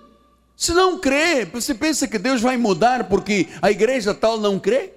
[0.55, 4.93] Se não crê, você pensa que Deus vai mudar porque a igreja tal não crê?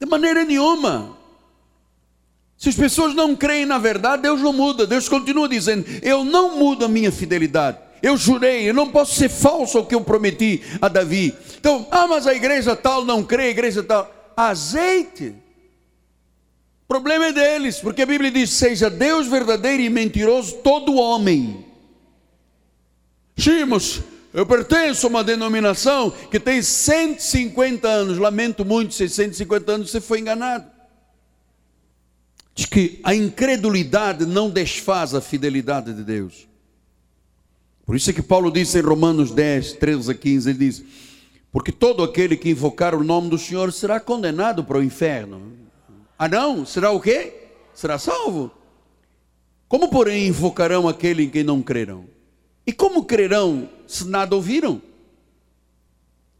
[0.00, 1.17] De maneira nenhuma.
[2.58, 4.84] Se as pessoas não creem na verdade, Deus não muda.
[4.84, 7.78] Deus continua dizendo: Eu não mudo a minha fidelidade.
[8.02, 11.34] Eu jurei, eu não posso ser falso ao que eu prometi a Davi.
[11.58, 14.12] Então, ah, mas a igreja tal não crê, a igreja tal.
[14.36, 15.34] Azeite.
[16.84, 21.64] O problema é deles, porque a Bíblia diz: seja Deus verdadeiro e mentiroso todo homem.
[23.36, 24.00] Chimos,
[24.34, 28.18] eu pertenço a uma denominação que tem 150 anos.
[28.18, 30.77] Lamento muito, se 150 anos você foi enganado.
[32.58, 36.48] Diz que a incredulidade não desfaz a fidelidade de Deus.
[37.86, 40.82] Por isso é que Paulo disse em Romanos 10, 13 a 15, ele diz:
[41.52, 45.52] Porque todo aquele que invocar o nome do Senhor será condenado para o inferno.
[46.18, 46.66] Ah, não?
[46.66, 47.32] Será o quê?
[47.72, 48.50] Será salvo.
[49.68, 52.06] Como, porém, invocarão aquele em quem não crerão?
[52.66, 54.82] E como crerão se nada ouviram?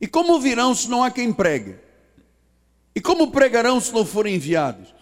[0.01, 1.77] E como ouvirão se não há quem pregue?
[2.93, 4.98] E como pregarão se não forem enviados?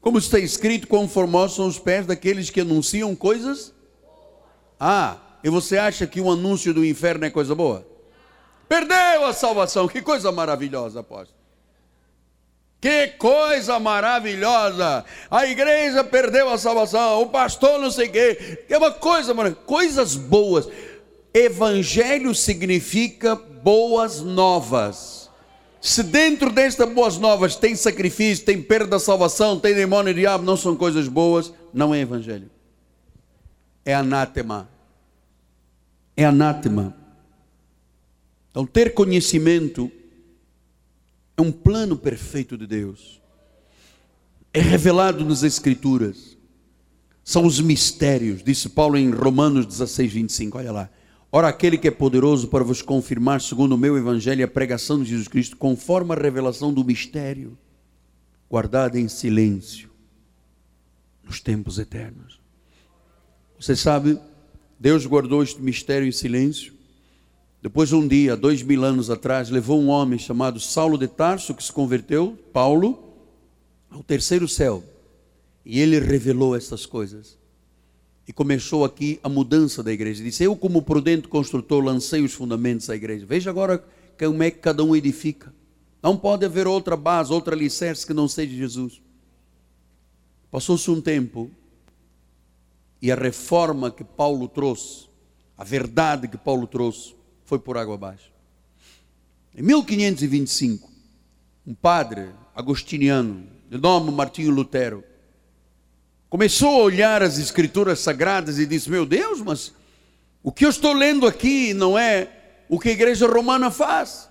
[0.00, 3.74] Como está escrito, quão formosos são os pés daqueles que anunciam coisas?
[4.78, 7.86] Ah, e você acha que o anúncio do inferno é coisa boa?
[8.68, 11.38] Perdeu a salvação, que coisa maravilhosa, apóstolo.
[12.80, 15.04] Que coisa maravilhosa!
[15.28, 18.64] A igreja perdeu a salvação, o pastor não sei o quê.
[18.68, 19.66] É uma coisa maravilhosa.
[19.66, 20.68] Coisas boas.
[21.34, 25.17] Evangelho significa boas novas.
[25.80, 30.44] Se dentro destas boas novas tem sacrifício, tem perda da salvação, tem demônio e diabo,
[30.44, 32.50] não são coisas boas, não é evangelho.
[33.84, 34.68] É anátema
[36.18, 36.96] é anátema.
[38.50, 39.88] Então, ter conhecimento
[41.36, 43.22] é um plano perfeito de Deus.
[44.52, 46.36] É revelado nas Escrituras.
[47.22, 50.58] São os mistérios, disse Paulo em Romanos 16, 25.
[50.58, 50.90] Olha lá.
[51.30, 55.10] Ora, aquele que é poderoso para vos confirmar, segundo o meu evangelho, a pregação de
[55.10, 57.56] Jesus Cristo, conforme a revelação do mistério,
[58.50, 59.90] guardada em silêncio,
[61.22, 62.40] nos tempos eternos.
[63.60, 64.18] Você sabe,
[64.80, 66.72] Deus guardou este mistério em silêncio.
[67.60, 71.62] Depois, um dia, dois mil anos atrás, levou um homem chamado Saulo de Tarso, que
[71.62, 73.16] se converteu, Paulo,
[73.90, 74.82] ao terceiro céu.
[75.62, 77.37] E ele revelou essas coisas.
[78.28, 80.22] E começou aqui a mudança da igreja.
[80.22, 83.24] Disse: Eu, como prudente construtor, lancei os fundamentos da igreja.
[83.24, 83.82] Veja agora
[84.18, 85.50] como é que cada um edifica.
[86.02, 89.00] Não pode haver outra base, outra alicerce que não seja Jesus.
[90.50, 91.50] Passou-se um tempo
[93.00, 95.08] e a reforma que Paulo trouxe,
[95.56, 97.14] a verdade que Paulo trouxe,
[97.44, 98.30] foi por água abaixo.
[99.54, 100.90] Em 1525,
[101.66, 105.02] um padre agostiniano, de nome Martinho Lutero,
[106.28, 109.72] começou a olhar as escrituras sagradas e disse: Meu Deus, mas
[110.42, 112.28] o que eu estou lendo aqui não é
[112.68, 114.28] o que a igreja romana faz.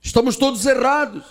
[0.00, 1.24] Estamos todos errados.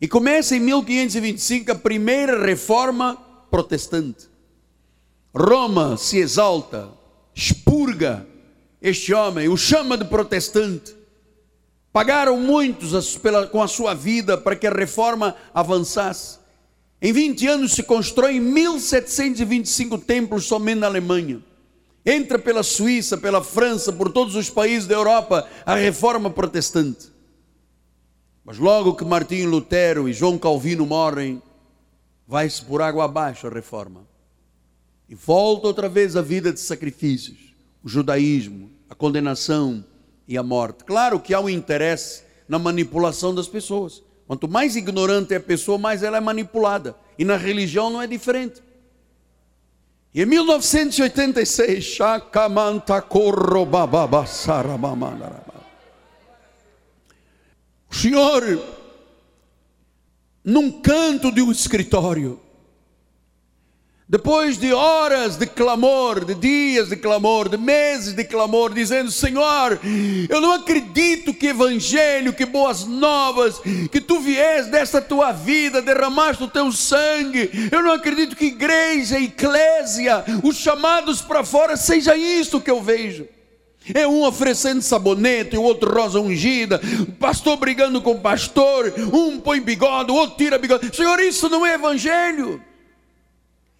[0.00, 3.16] E começa em 1525 a primeira reforma
[3.50, 4.28] protestante.
[5.34, 6.90] Roma se exalta,
[7.34, 8.26] expurga
[8.80, 10.94] este homem, o chama de protestante.
[11.92, 13.18] Pagaram muitos
[13.50, 16.38] com a sua vida para que a reforma avançasse.
[17.04, 21.44] Em 20 anos se constrói 1725 templos somente na Alemanha.
[22.02, 27.08] Entra pela Suíça, pela França, por todos os países da Europa a reforma protestante.
[28.42, 31.42] Mas logo que Martinho Lutero e João Calvino morrem,
[32.26, 34.08] vai-se por água abaixo a reforma.
[35.06, 39.84] E volta outra vez a vida de sacrifícios, o judaísmo, a condenação
[40.26, 40.84] e a morte.
[40.84, 44.02] Claro que há um interesse na manipulação das pessoas.
[44.26, 46.96] Quanto mais ignorante é a pessoa, mais ela é manipulada.
[47.18, 48.62] E na religião não é diferente.
[50.14, 51.98] E em 1986,
[57.90, 58.62] o senhor,
[60.44, 62.40] num canto de um escritório,
[64.06, 69.80] depois de horas de clamor, de dias de clamor, de meses de clamor, dizendo: Senhor,
[70.28, 76.44] eu não acredito que evangelho, que boas novas, que tu vies desta tua vida, derramaste
[76.44, 77.50] o teu sangue.
[77.72, 83.26] Eu não acredito que igreja, eclésia, os chamados para fora, seja isto que eu vejo.
[83.94, 89.60] É um oferecendo sabonete, o outro rosa ungida, o pastor brigando com pastor, um põe
[89.60, 90.94] bigode, o outro tira bigode.
[90.94, 92.62] Senhor, isso não é evangelho.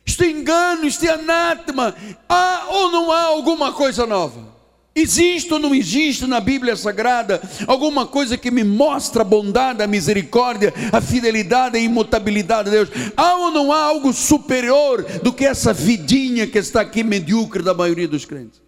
[0.06, 1.94] Isto é engano, isto é anátema.
[2.28, 4.54] Há ou não há alguma coisa nova?
[4.96, 9.88] Existe ou não existe na Bíblia Sagrada alguma coisa que me mostra a bondade, a
[9.88, 12.88] misericórdia, a fidelidade, a imutabilidade de Deus?
[13.16, 17.74] Há ou não há algo superior do que essa vidinha que está aqui medíocre da
[17.74, 18.62] maioria dos crentes?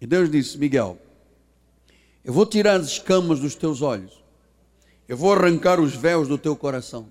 [0.00, 0.98] E Deus disse: Miguel,
[2.24, 4.20] eu vou tirar as escamas dos teus olhos,
[5.08, 7.06] eu vou arrancar os véus do teu coração.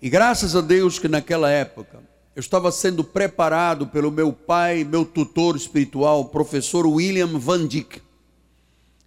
[0.00, 2.00] E graças a Deus que naquela época
[2.36, 8.00] eu estava sendo preparado pelo meu pai, meu tutor espiritual, professor William Van Dyck.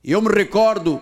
[0.04, 1.01] E eu me recordo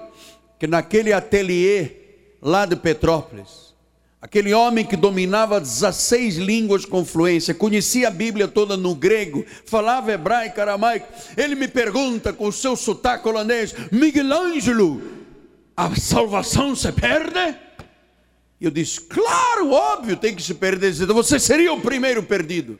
[0.59, 1.91] que naquele ateliê
[2.39, 3.73] lá de Petrópolis,
[4.21, 10.11] aquele homem que dominava 16 línguas com fluência, conhecia a Bíblia toda no grego, falava
[10.11, 15.01] hebraico, aramaico, ele me pergunta com o seu sotaque holandês: Miguel Ângelo,
[15.75, 17.68] a salvação se perde?
[18.59, 20.93] E eu disse: Claro, óbvio, tem que se perder.
[20.93, 22.77] Você seria o primeiro perdido.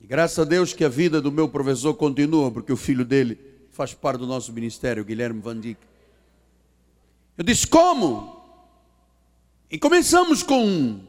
[0.00, 3.38] E graças a Deus que a vida do meu professor continua, porque o filho dele
[3.70, 5.80] faz parte do nosso ministério, Guilherme Van Dijk.
[7.36, 8.36] Eu disse: Como?
[9.70, 11.00] E começamos com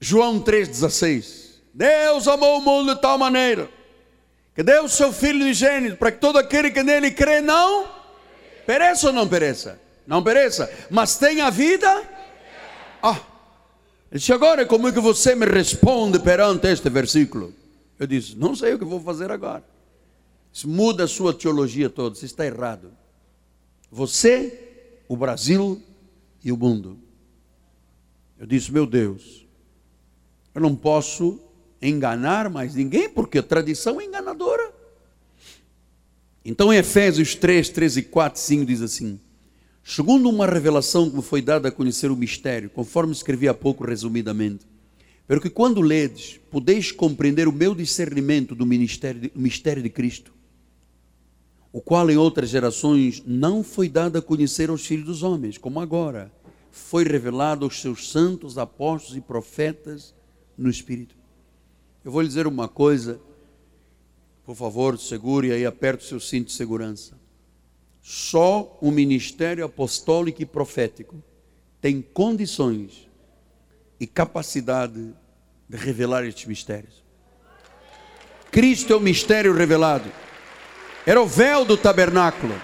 [0.00, 1.50] João 3,16.
[1.74, 3.70] Deus amou o mundo de tal maneira
[4.54, 7.88] que deu o seu Filho de gênero para que todo aquele que nele crê não
[8.66, 12.08] pereça ou não pereça não pereça, mas tenha vida.
[13.02, 13.20] Ah,
[14.12, 17.54] disse agora como é que você me responde perante este versículo?
[17.98, 19.64] Eu disse, não sei o que vou fazer agora.
[20.52, 22.92] Isso muda a sua teologia toda, isso está errado.
[23.90, 25.82] Você, o Brasil
[26.42, 26.98] e o mundo.
[28.38, 29.46] Eu disse, meu Deus,
[30.54, 31.38] eu não posso
[31.80, 34.72] enganar mais ninguém, porque a tradição é enganadora.
[36.44, 39.20] Então em Efésios 3, 13 e 4, 5 diz assim:
[39.84, 43.84] segundo uma revelação que me foi dada a conhecer o mistério, conforme escrevi há pouco
[43.84, 44.66] resumidamente.
[45.26, 50.32] Pero que quando ledes, podeis compreender o meu discernimento do ministério mistério de Cristo,
[51.72, 55.78] o qual em outras gerações não foi dado a conhecer aos filhos dos homens, como
[55.78, 56.32] agora
[56.72, 60.14] foi revelado aos seus santos apóstolos e profetas
[60.58, 61.14] no Espírito.
[62.04, 63.20] Eu vou lhe dizer uma coisa,
[64.44, 67.19] por favor, segure aí, aperte o seu cinto de segurança.
[68.02, 71.22] Só o ministério apostólico e profético
[71.80, 73.08] tem condições
[73.98, 75.14] e capacidade
[75.68, 77.04] de revelar estes mistérios.
[78.50, 80.10] Cristo é o mistério revelado.
[81.06, 82.54] Era o véu do tabernáculo.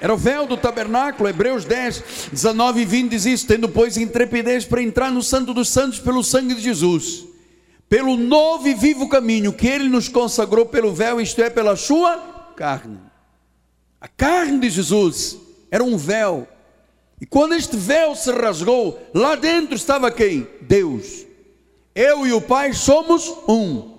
[0.00, 4.64] Era o véu do tabernáculo, Hebreus 10, 19 e 20 diz isso, tendo pois intrepidez
[4.64, 7.26] para entrar no santo dos santos pelo sangue de Jesus,
[7.86, 12.16] pelo novo e vivo caminho que ele nos consagrou pelo véu, isto é, pela sua
[12.56, 13.09] carne.
[14.00, 15.36] A carne de Jesus
[15.70, 16.48] era um véu.
[17.20, 20.46] E quando este véu se rasgou, lá dentro estava quem?
[20.62, 21.26] Deus.
[21.94, 23.98] Eu e o Pai somos um.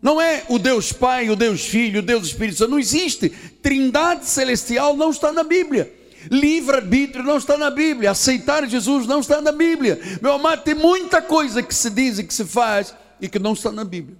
[0.00, 2.70] Não é o Deus Pai, o Deus Filho, o Deus Espírito Santo.
[2.70, 3.28] Não existe.
[3.28, 5.92] Trindade celestial não está na Bíblia.
[6.30, 8.12] Livre-arbítrio não está na Bíblia.
[8.12, 10.00] Aceitar Jesus não está na Bíblia.
[10.22, 13.52] Meu amado, tem muita coisa que se diz e que se faz e que não
[13.52, 14.16] está na Bíblia.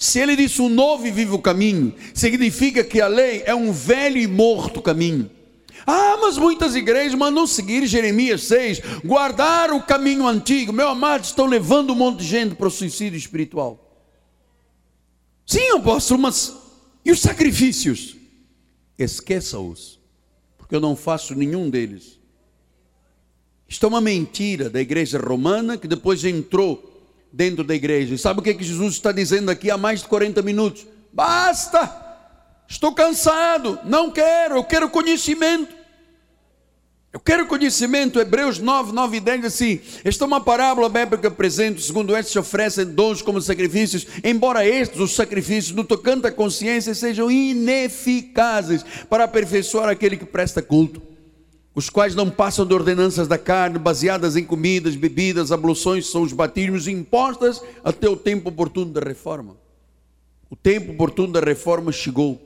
[0.00, 4.16] Se ele disse um novo e vivo caminho, significa que a lei é um velho
[4.16, 5.30] e morto caminho.
[5.86, 10.72] Ah, mas muitas igrejas mandam seguir Jeremias 6, guardar o caminho antigo.
[10.72, 14.08] Meu amado, estão levando um monte de gente para o suicídio espiritual.
[15.44, 16.56] Sim, apóstolo, mas
[17.04, 18.16] e os sacrifícios?
[18.96, 20.00] Esqueça-os,
[20.56, 22.18] porque eu não faço nenhum deles.
[23.68, 26.89] Isto é uma mentira da igreja romana que depois entrou
[27.32, 28.14] dentro da igreja.
[28.14, 30.86] E sabe o que, é que Jesus está dizendo aqui há mais de 40 minutos?
[31.12, 32.08] Basta!
[32.68, 35.80] Estou cansado, não quero, eu quero conhecimento.
[37.12, 41.82] Eu quero conhecimento, Hebreus 9, 9 e 10 assim, esta é uma parábola bíblica presente,
[41.82, 46.94] segundo estes se oferecem dons como sacrifícios, embora estes, os sacrifícios, no tocante à consciência,
[46.94, 51.02] sejam ineficazes para aperfeiçoar aquele que presta culto,
[51.80, 56.30] os quais não passam de ordenanças da carne, baseadas em comidas, bebidas, abluções, são os
[56.30, 59.56] batismos impostas até o tempo oportuno da reforma.
[60.50, 62.38] O tempo oportuno da reforma chegou.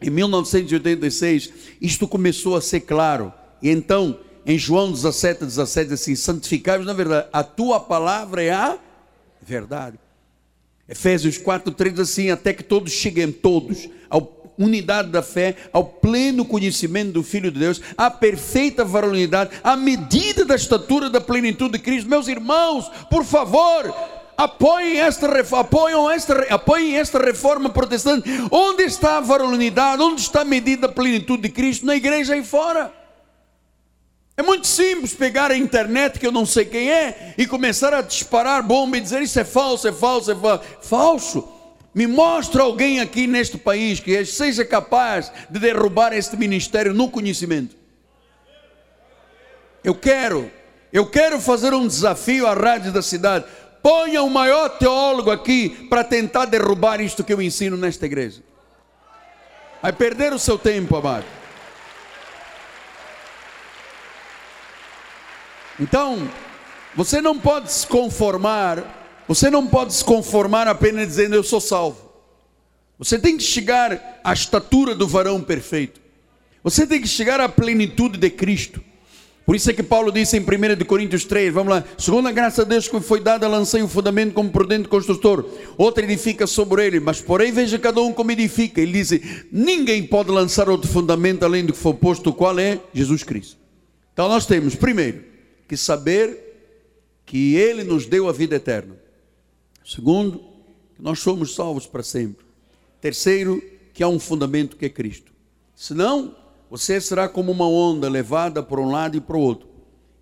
[0.00, 6.14] Em 1986, isto começou a ser claro e então, em João 17, 17, diz assim:
[6.14, 8.78] santificai na verdade, a tua palavra é a
[9.44, 9.98] verdade.
[10.88, 14.20] Efésios 4, 3 diz assim: até que todos cheguem, todos, à
[14.58, 20.44] unidade da fé, ao pleno conhecimento do Filho de Deus, à perfeita varonilidade, à medida
[20.44, 22.08] da estatura da plenitude de Cristo.
[22.08, 23.94] Meus irmãos, por favor,
[24.36, 25.28] apoiem esta,
[25.58, 28.28] apoiam esta, apoiem esta reforma protestante.
[28.50, 30.02] Onde está a varonilidade?
[30.02, 31.86] Onde está a medida da plenitude de Cristo?
[31.86, 32.92] Na igreja aí fora.
[34.34, 38.00] É muito simples pegar a internet, que eu não sei quem é, e começar a
[38.00, 40.64] disparar bomba e dizer isso é falso, é falso, é falso.
[40.80, 41.51] Falso.
[41.94, 47.76] Me mostra alguém aqui neste país que seja capaz de derrubar este ministério no conhecimento.
[49.84, 50.50] Eu quero,
[50.92, 53.44] eu quero fazer um desafio à rádio da cidade.
[53.82, 58.42] Ponha o maior teólogo aqui para tentar derrubar isto que eu ensino nesta igreja.
[59.82, 61.26] Vai perder o seu tempo, amado.
[65.80, 66.30] Então,
[66.94, 69.01] você não pode se conformar,
[69.34, 72.12] você não pode se conformar apenas dizendo eu sou salvo.
[72.98, 76.02] Você tem que chegar à estatura do varão perfeito.
[76.62, 78.84] Você tem que chegar à plenitude de Cristo.
[79.46, 82.62] Por isso é que Paulo disse em 1 Coríntios 3, vamos lá, segundo a graça
[82.62, 85.46] de Deus que foi dada, lancei o fundamento como prudente construtor,
[85.78, 88.82] outro edifica sobre ele, mas porém veja cada um como edifica.
[88.82, 89.18] Ele diz,
[89.50, 92.78] ninguém pode lançar outro fundamento além do que for posto, qual é?
[92.92, 93.56] Jesus Cristo.
[94.12, 95.24] Então nós temos, primeiro,
[95.66, 96.52] que saber
[97.24, 99.01] que Ele nos deu a vida eterna.
[99.84, 100.38] Segundo,
[100.94, 102.44] que nós somos salvos para sempre.
[103.00, 103.62] Terceiro,
[103.92, 105.32] que há um fundamento que é Cristo.
[105.74, 106.34] Senão,
[106.70, 109.68] você será como uma onda levada para um lado e para o outro.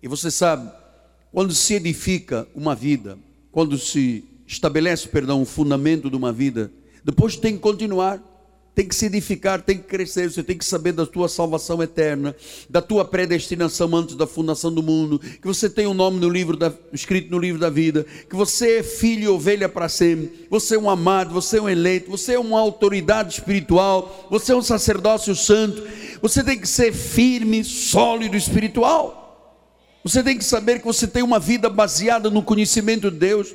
[0.01, 0.71] E você sabe,
[1.31, 3.17] quando se edifica uma vida,
[3.51, 6.71] quando se estabelece, perdão, o fundamento de uma vida,
[7.03, 8.21] depois tem que continuar
[8.73, 12.33] tem que se edificar, tem que crescer, você tem que saber da tua salvação eterna,
[12.69, 16.55] da tua predestinação antes da fundação do mundo, que você tem um nome no livro
[16.55, 20.75] da, escrito no livro da vida, que você é filho e ovelha para sempre, você
[20.75, 24.61] é um amado, você é um eleito, você é uma autoridade espiritual, você é um
[24.61, 25.83] sacerdócio santo,
[26.21, 29.19] você tem que ser firme, sólido espiritual.
[30.03, 33.53] Você tem que saber que você tem uma vida baseada no conhecimento de Deus.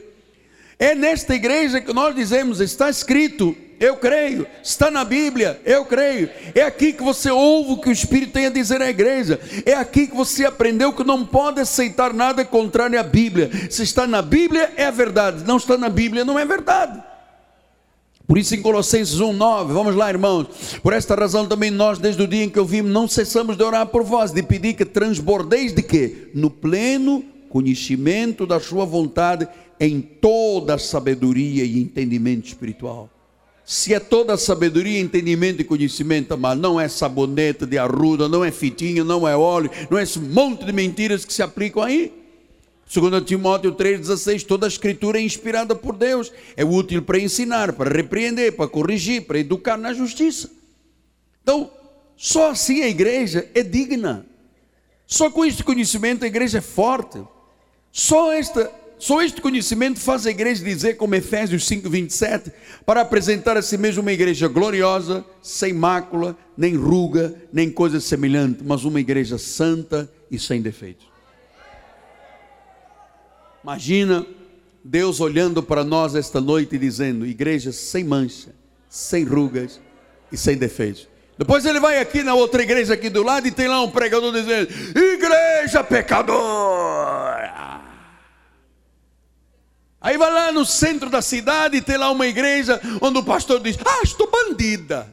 [0.79, 4.47] É nesta igreja que nós dizemos, está escrito, eu creio.
[4.63, 6.31] Está na Bíblia, eu creio.
[6.55, 9.39] É aqui que você ouve o que o Espírito tem a dizer à igreja.
[9.65, 13.51] É aqui que você aprendeu que não pode aceitar nada contrário à Bíblia.
[13.71, 15.45] Se está na Bíblia, é a verdade.
[15.45, 17.03] Não está na Bíblia, não é verdade.
[18.27, 20.49] Por isso em Colossenses 1:9, vamos lá, irmãos.
[20.83, 23.87] Por esta razão também nós desde o dia em que ouvimos não cessamos de orar
[23.87, 26.29] por vós, de pedir que transbordeis de quê?
[26.35, 29.47] No pleno conhecimento da sua vontade
[29.79, 33.09] em toda a sabedoria e entendimento espiritual
[33.69, 38.53] se é toda sabedoria, entendimento e conhecimento, mas não é sabonete de arruda, não é
[38.53, 42.15] fitinho, não é óleo, não é esse monte de mentiras que se aplicam aí.
[42.89, 47.91] Segundo Timóteo 3,16, toda a escritura é inspirada por Deus, é útil para ensinar, para
[47.91, 50.49] repreender, para corrigir, para educar na justiça.
[51.43, 51.69] Então,
[52.17, 54.25] Só assim a igreja é digna.
[55.09, 57.21] Só com este conhecimento a igreja é forte.
[57.91, 62.51] Só, esta, só este conhecimento faz a igreja dizer, como Efésios 5, 27,
[62.85, 68.65] para apresentar a si mesma uma igreja gloriosa, sem mácula, nem ruga, nem coisa semelhante,
[68.65, 71.07] mas uma igreja santa e sem defeitos.
[73.63, 74.25] Imagina
[74.83, 78.55] Deus olhando para nós esta noite e dizendo: igreja sem mancha,
[78.89, 79.81] sem rugas
[80.33, 81.09] e sem defeitos.
[81.37, 84.33] Depois ele vai aqui na outra igreja aqui do lado e tem lá um pregador
[84.33, 87.16] dizendo: Igreja pecadora.
[90.07, 93.59] Aí vai lá no centro da cidade e tem lá uma igreja onde o pastor
[93.59, 95.13] diz: Ah, estou bandida.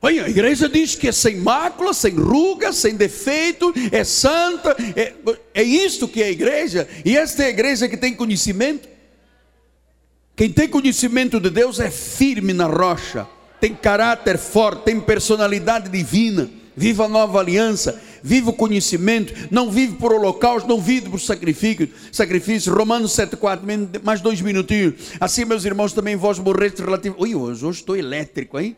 [0.00, 5.14] Olha, a igreja diz que é sem mácula, sem ruga, sem defeito, é santa, é,
[5.52, 8.88] é isto que é a igreja, e esta é a igreja que tem conhecimento.
[10.36, 13.26] Quem tem conhecimento de Deus é firme na rocha,
[13.60, 19.96] tem caráter forte, tem personalidade divina, viva a nova aliança, vive o conhecimento, não vive
[19.96, 21.88] por holocausto, não vive por sacrifício.
[22.12, 22.74] sacrifício.
[22.74, 24.94] Romanos 7,4, mais dois minutinhos.
[25.20, 27.16] Assim, meus irmãos, também vós morrestes relativo.
[27.18, 28.76] Ui, hoje, hoje estou elétrico, hein?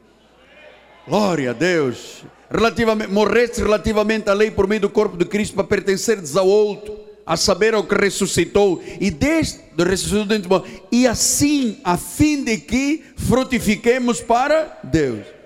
[1.07, 2.24] Glória a Deus.
[2.51, 7.12] Relativamente, morrestes relativamente à lei por meio do corpo de Cristo para pertencerdes ao outro
[7.24, 12.59] a saber ao que ressuscitou e desde ressuscitou dentro de e assim a fim de
[12.59, 15.41] que frutifiquemos para Deus.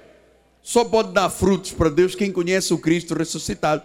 [0.66, 3.84] Só pode dar frutos para Deus quem conhece o Cristo ressuscitado.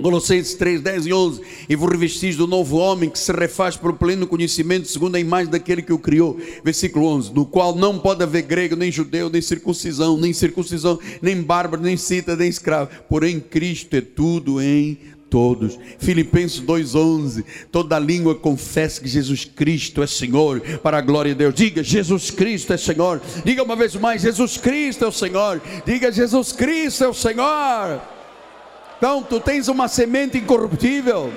[0.00, 1.40] Colossenses 3, 10 e 11.
[1.68, 5.50] E vos revestis do novo homem que se refaz por pleno conhecimento, segundo a imagem
[5.50, 6.38] daquele que o criou.
[6.62, 7.34] Versículo 11.
[7.34, 11.96] No qual não pode haver grego, nem judeu, nem circuncisão, nem circuncisão, nem bárbaro, nem
[11.96, 12.92] cita, nem escravo.
[13.08, 15.78] Porém, Cristo é tudo em todos.
[15.98, 17.44] Filipenses 2:11.
[17.70, 21.54] Toda língua confessa que Jesus Cristo é Senhor, para a glória de Deus.
[21.54, 23.20] Diga: Jesus Cristo é Senhor.
[23.44, 25.60] Diga uma vez mais: Jesus Cristo é o Senhor.
[25.84, 28.00] Diga: Jesus Cristo é o Senhor.
[28.96, 31.32] Então, tu tens uma semente incorruptível.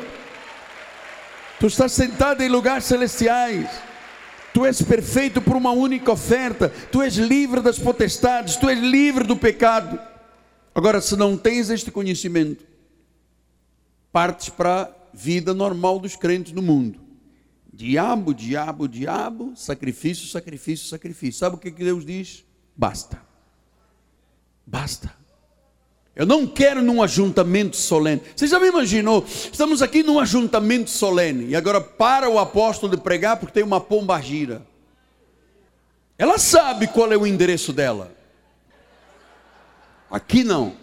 [1.59, 3.69] Tu estás sentado em lugares celestiais.
[4.51, 6.69] Tu és perfeito por uma única oferta.
[6.91, 8.55] Tu és livre das potestades.
[8.55, 9.99] Tu és livre do pecado.
[10.73, 12.65] Agora, se não tens este conhecimento,
[14.11, 16.99] partes para a vida normal dos crentes no mundo.
[17.73, 21.39] Diabo, diabo, diabo, sacrifício, sacrifício, sacrifício.
[21.39, 22.45] Sabe o que Deus diz?
[22.75, 23.21] Basta.
[24.65, 25.21] Basta.
[26.15, 28.21] Eu não quero num ajuntamento solene.
[28.35, 29.25] Você já me imaginou?
[29.25, 33.79] Estamos aqui num ajuntamento solene e agora para o apóstolo de pregar porque tem uma
[33.79, 34.61] pomba gira.
[36.17, 38.11] Ela sabe qual é o endereço dela.
[40.09, 40.75] Aqui não.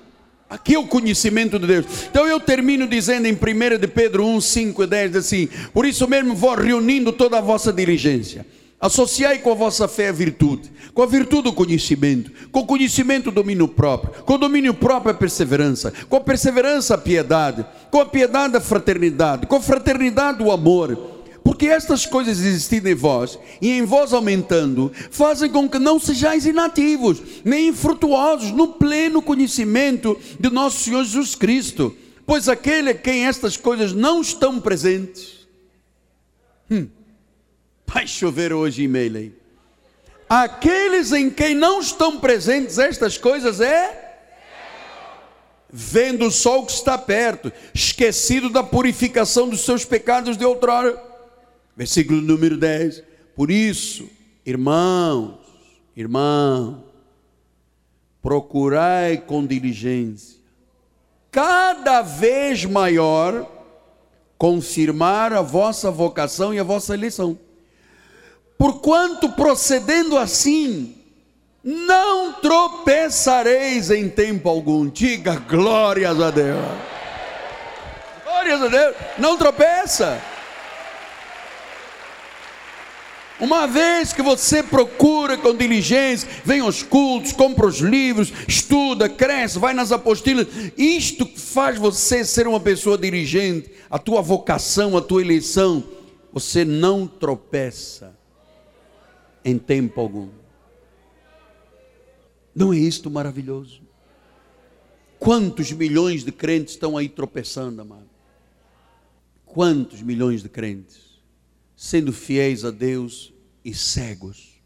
[0.51, 1.87] Aqui é o conhecimento de Deus.
[2.11, 6.09] Então eu termino dizendo em 1 de Pedro 1, 5 e 10 assim: Por isso
[6.09, 8.47] mesmo vou reunindo toda a vossa diligência.
[8.81, 13.29] Associai com a vossa fé a virtude, com a virtude o conhecimento, com o conhecimento
[13.29, 18.01] o domínio próprio, com o domínio próprio a perseverança, com a perseverança a piedade, com
[18.01, 21.18] a piedade a fraternidade, com a fraternidade o amor
[21.49, 26.45] porque estas coisas existindo em vós e em vós aumentando, fazem com que não sejais
[26.45, 31.97] inativos, nem infrutuosos no pleno conhecimento de nosso Senhor Jesus Cristo.
[32.27, 35.49] Pois aquele a quem estas coisas não estão presentes,
[36.71, 36.87] hum,
[37.87, 39.33] vai chover hoje e-mail.
[40.29, 44.05] Aqueles em quem não estão presentes estas coisas é
[45.71, 51.08] vendo o sol que está perto, esquecido da purificação dos seus pecados de outrora
[51.79, 53.05] Versículo número 10.
[53.37, 54.11] Por isso,
[54.45, 55.37] irmãos,
[55.97, 56.79] irmãos,
[58.21, 60.41] procurai com diligência,
[61.31, 63.49] cada vez maior,
[64.37, 67.39] confirmar a vossa vocação e a vossa eleição.
[68.59, 70.97] Porquanto procedendo assim,
[71.63, 74.89] não tropeçareis em tempo algum.
[74.89, 76.67] Diga glórias a Deus.
[78.25, 78.97] Glórias a Deus.
[79.17, 80.21] Não tropeça.
[83.41, 89.59] Uma vez que você procura com diligência, vem aos cultos, compra os livros, estuda, cresce,
[89.59, 95.21] vai nas apostilas, isto faz você ser uma pessoa dirigente, a tua vocação, a tua
[95.21, 95.85] eleição,
[96.33, 98.17] você não tropeça
[99.45, 100.29] em tempo algum.
[102.53, 103.83] Não é isto maravilhoso?
[105.17, 108.09] Quantos milhões de crentes estão aí tropeçando, amado?
[109.47, 111.08] Quantos milhões de crentes?
[111.79, 113.33] Sendo fiéis a Deus
[113.65, 114.61] e cegos,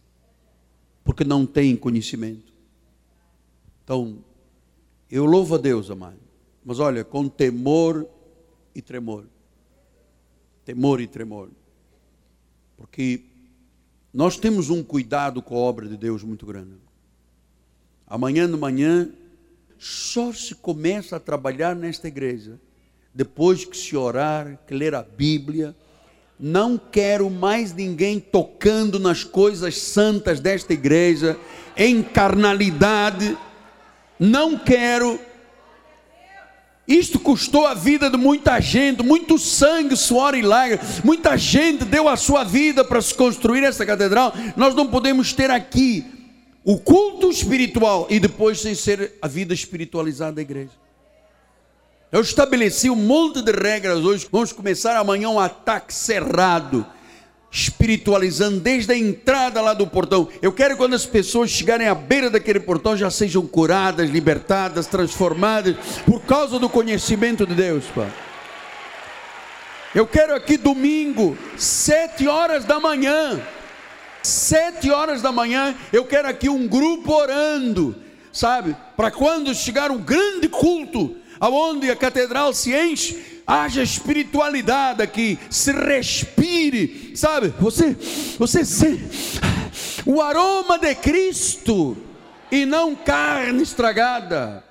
[1.04, 2.50] porque não têm conhecimento.
[3.84, 4.24] Então,
[5.10, 6.18] eu louvo a Deus, amado,
[6.64, 8.08] mas olha, com temor
[8.74, 9.26] e tremor.
[10.64, 11.50] Temor e tremor.
[12.78, 13.24] Porque
[14.10, 16.78] nós temos um cuidado com a obra de Deus muito grande.
[18.06, 19.12] Amanhã de manhã,
[19.78, 22.58] só se começa a trabalhar nesta igreja
[23.14, 25.76] depois que se orar, que ler a Bíblia.
[26.38, 31.38] Não quero mais ninguém tocando nas coisas santas desta igreja,
[31.76, 33.36] em carnalidade.
[34.18, 35.20] Não quero.
[36.86, 41.00] Isto custou a vida de muita gente, muito sangue, suor e lágrimas.
[41.04, 44.34] Muita gente deu a sua vida para se construir essa catedral.
[44.56, 46.04] Nós não podemos ter aqui
[46.64, 50.72] o culto espiritual e depois sem ser a vida espiritualizada da igreja.
[52.12, 54.28] Eu estabeleci um monte de regras hoje.
[54.30, 56.84] Vamos começar amanhã um ataque cerrado,
[57.50, 60.28] espiritualizando desde a entrada lá do portão.
[60.42, 64.86] Eu quero que quando as pessoas chegarem à beira daquele portão já sejam curadas, libertadas,
[64.86, 68.12] transformadas por causa do conhecimento de Deus, Pai.
[69.94, 73.40] Eu quero aqui domingo, sete horas da manhã,
[74.22, 77.96] sete horas da manhã, eu quero aqui um grupo orando,
[78.30, 78.76] sabe?
[78.98, 85.72] Para quando chegar um grande culto, aonde a catedral se enche, haja espiritualidade aqui, se
[85.72, 87.52] respire, sabe?
[87.58, 87.96] Você,
[88.38, 89.00] você se,
[90.06, 91.96] o aroma de Cristo
[92.48, 94.62] e não carne estragada.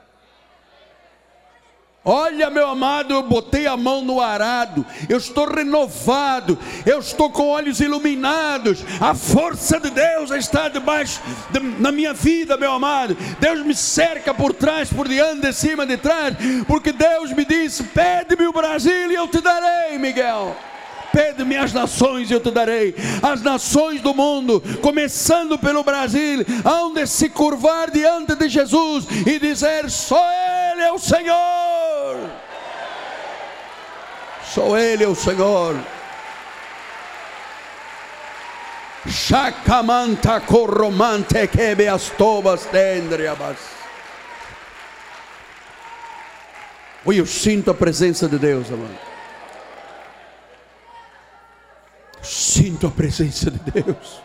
[2.04, 7.50] Olha, meu amado, eu botei a mão no arado, eu estou renovado, eu estou com
[7.50, 11.22] olhos iluminados, a força de Deus está debaixo
[11.52, 13.16] de, na minha vida, meu amado.
[13.40, 16.36] Deus me cerca por trás, por diante, de cima, de trás,
[16.68, 20.58] porque Deus me disse: pede-me o Brasil e eu te darei, Miguel.
[21.12, 22.96] Pede-me as nações e eu te darei.
[23.22, 29.40] As nações do mundo, começando pelo Brasil, hão de se curvar diante de Jesus e
[29.40, 30.24] dizer: só
[30.72, 32.30] Ele é o Senhor.
[34.54, 35.76] Só Ele é o Senhor.
[39.08, 43.58] Chacamanta corromante quebe as tobas dendriabas.
[47.04, 49.11] Ui, eu sinto a presença de Deus, amado.
[52.22, 54.22] Sinto a presença de Deus.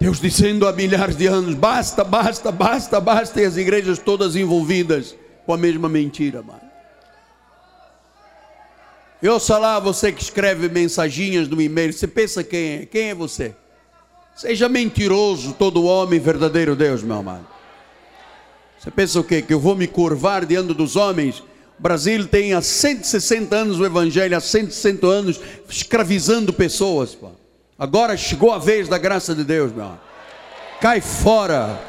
[0.00, 5.14] Deus dizendo há milhares de anos: basta, basta, basta, basta, e as igrejas todas envolvidas
[5.46, 6.60] com a mesma mentira, mano.
[9.22, 12.86] E ouça lá, você que escreve mensaginhas no e-mail, você pensa quem é?
[12.86, 13.54] Quem é você?
[14.34, 17.46] Seja mentiroso, todo homem verdadeiro Deus, meu amado.
[18.78, 19.40] Você pensa o quê?
[19.40, 21.40] Que eu vou me curvar diante dos homens?
[21.78, 27.14] Brasil tem há 160 anos o Evangelho, há 160 anos escravizando pessoas.
[27.14, 27.30] Pô.
[27.78, 29.98] Agora chegou a vez da graça de Deus, meu.
[30.80, 31.80] Cai fora.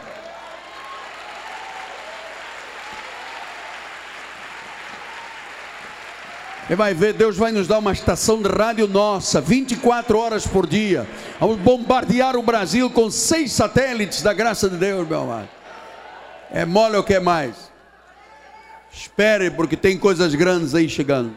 [6.70, 10.66] E vai ver, Deus vai nos dar uma estação de rádio nossa, 24 horas por
[10.66, 11.06] dia.
[11.40, 15.50] Vamos bombardear o Brasil com seis satélites da graça de Deus, meu amado.
[16.50, 17.73] É mole o que é mais?
[18.94, 21.36] Espere, porque tem coisas grandes aí chegando.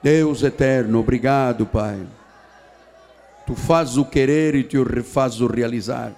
[0.00, 2.06] Deus eterno, obrigado, Pai.
[3.44, 6.12] Tu fazes o querer e tu fazes o realizar.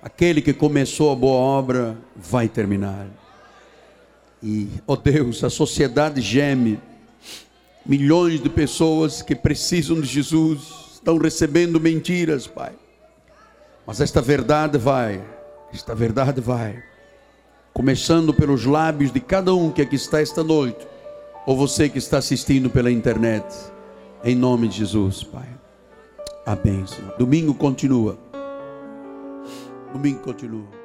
[0.00, 3.06] Aquele que começou a boa obra vai terminar.
[4.40, 6.80] E, ó oh Deus, a sociedade geme.
[7.84, 12.72] Milhões de pessoas que precisam de Jesus estão recebendo mentiras, Pai.
[13.84, 15.20] Mas esta verdade vai,
[15.74, 16.80] esta verdade vai,
[17.74, 20.86] começando pelos lábios de cada um que aqui está esta noite,
[21.44, 23.44] ou você que está assistindo pela internet,
[24.22, 25.48] em nome de Jesus, Pai.
[26.46, 27.16] Amém, Senhor.
[27.18, 28.16] Domingo continua.
[29.92, 30.81] Domingo continua.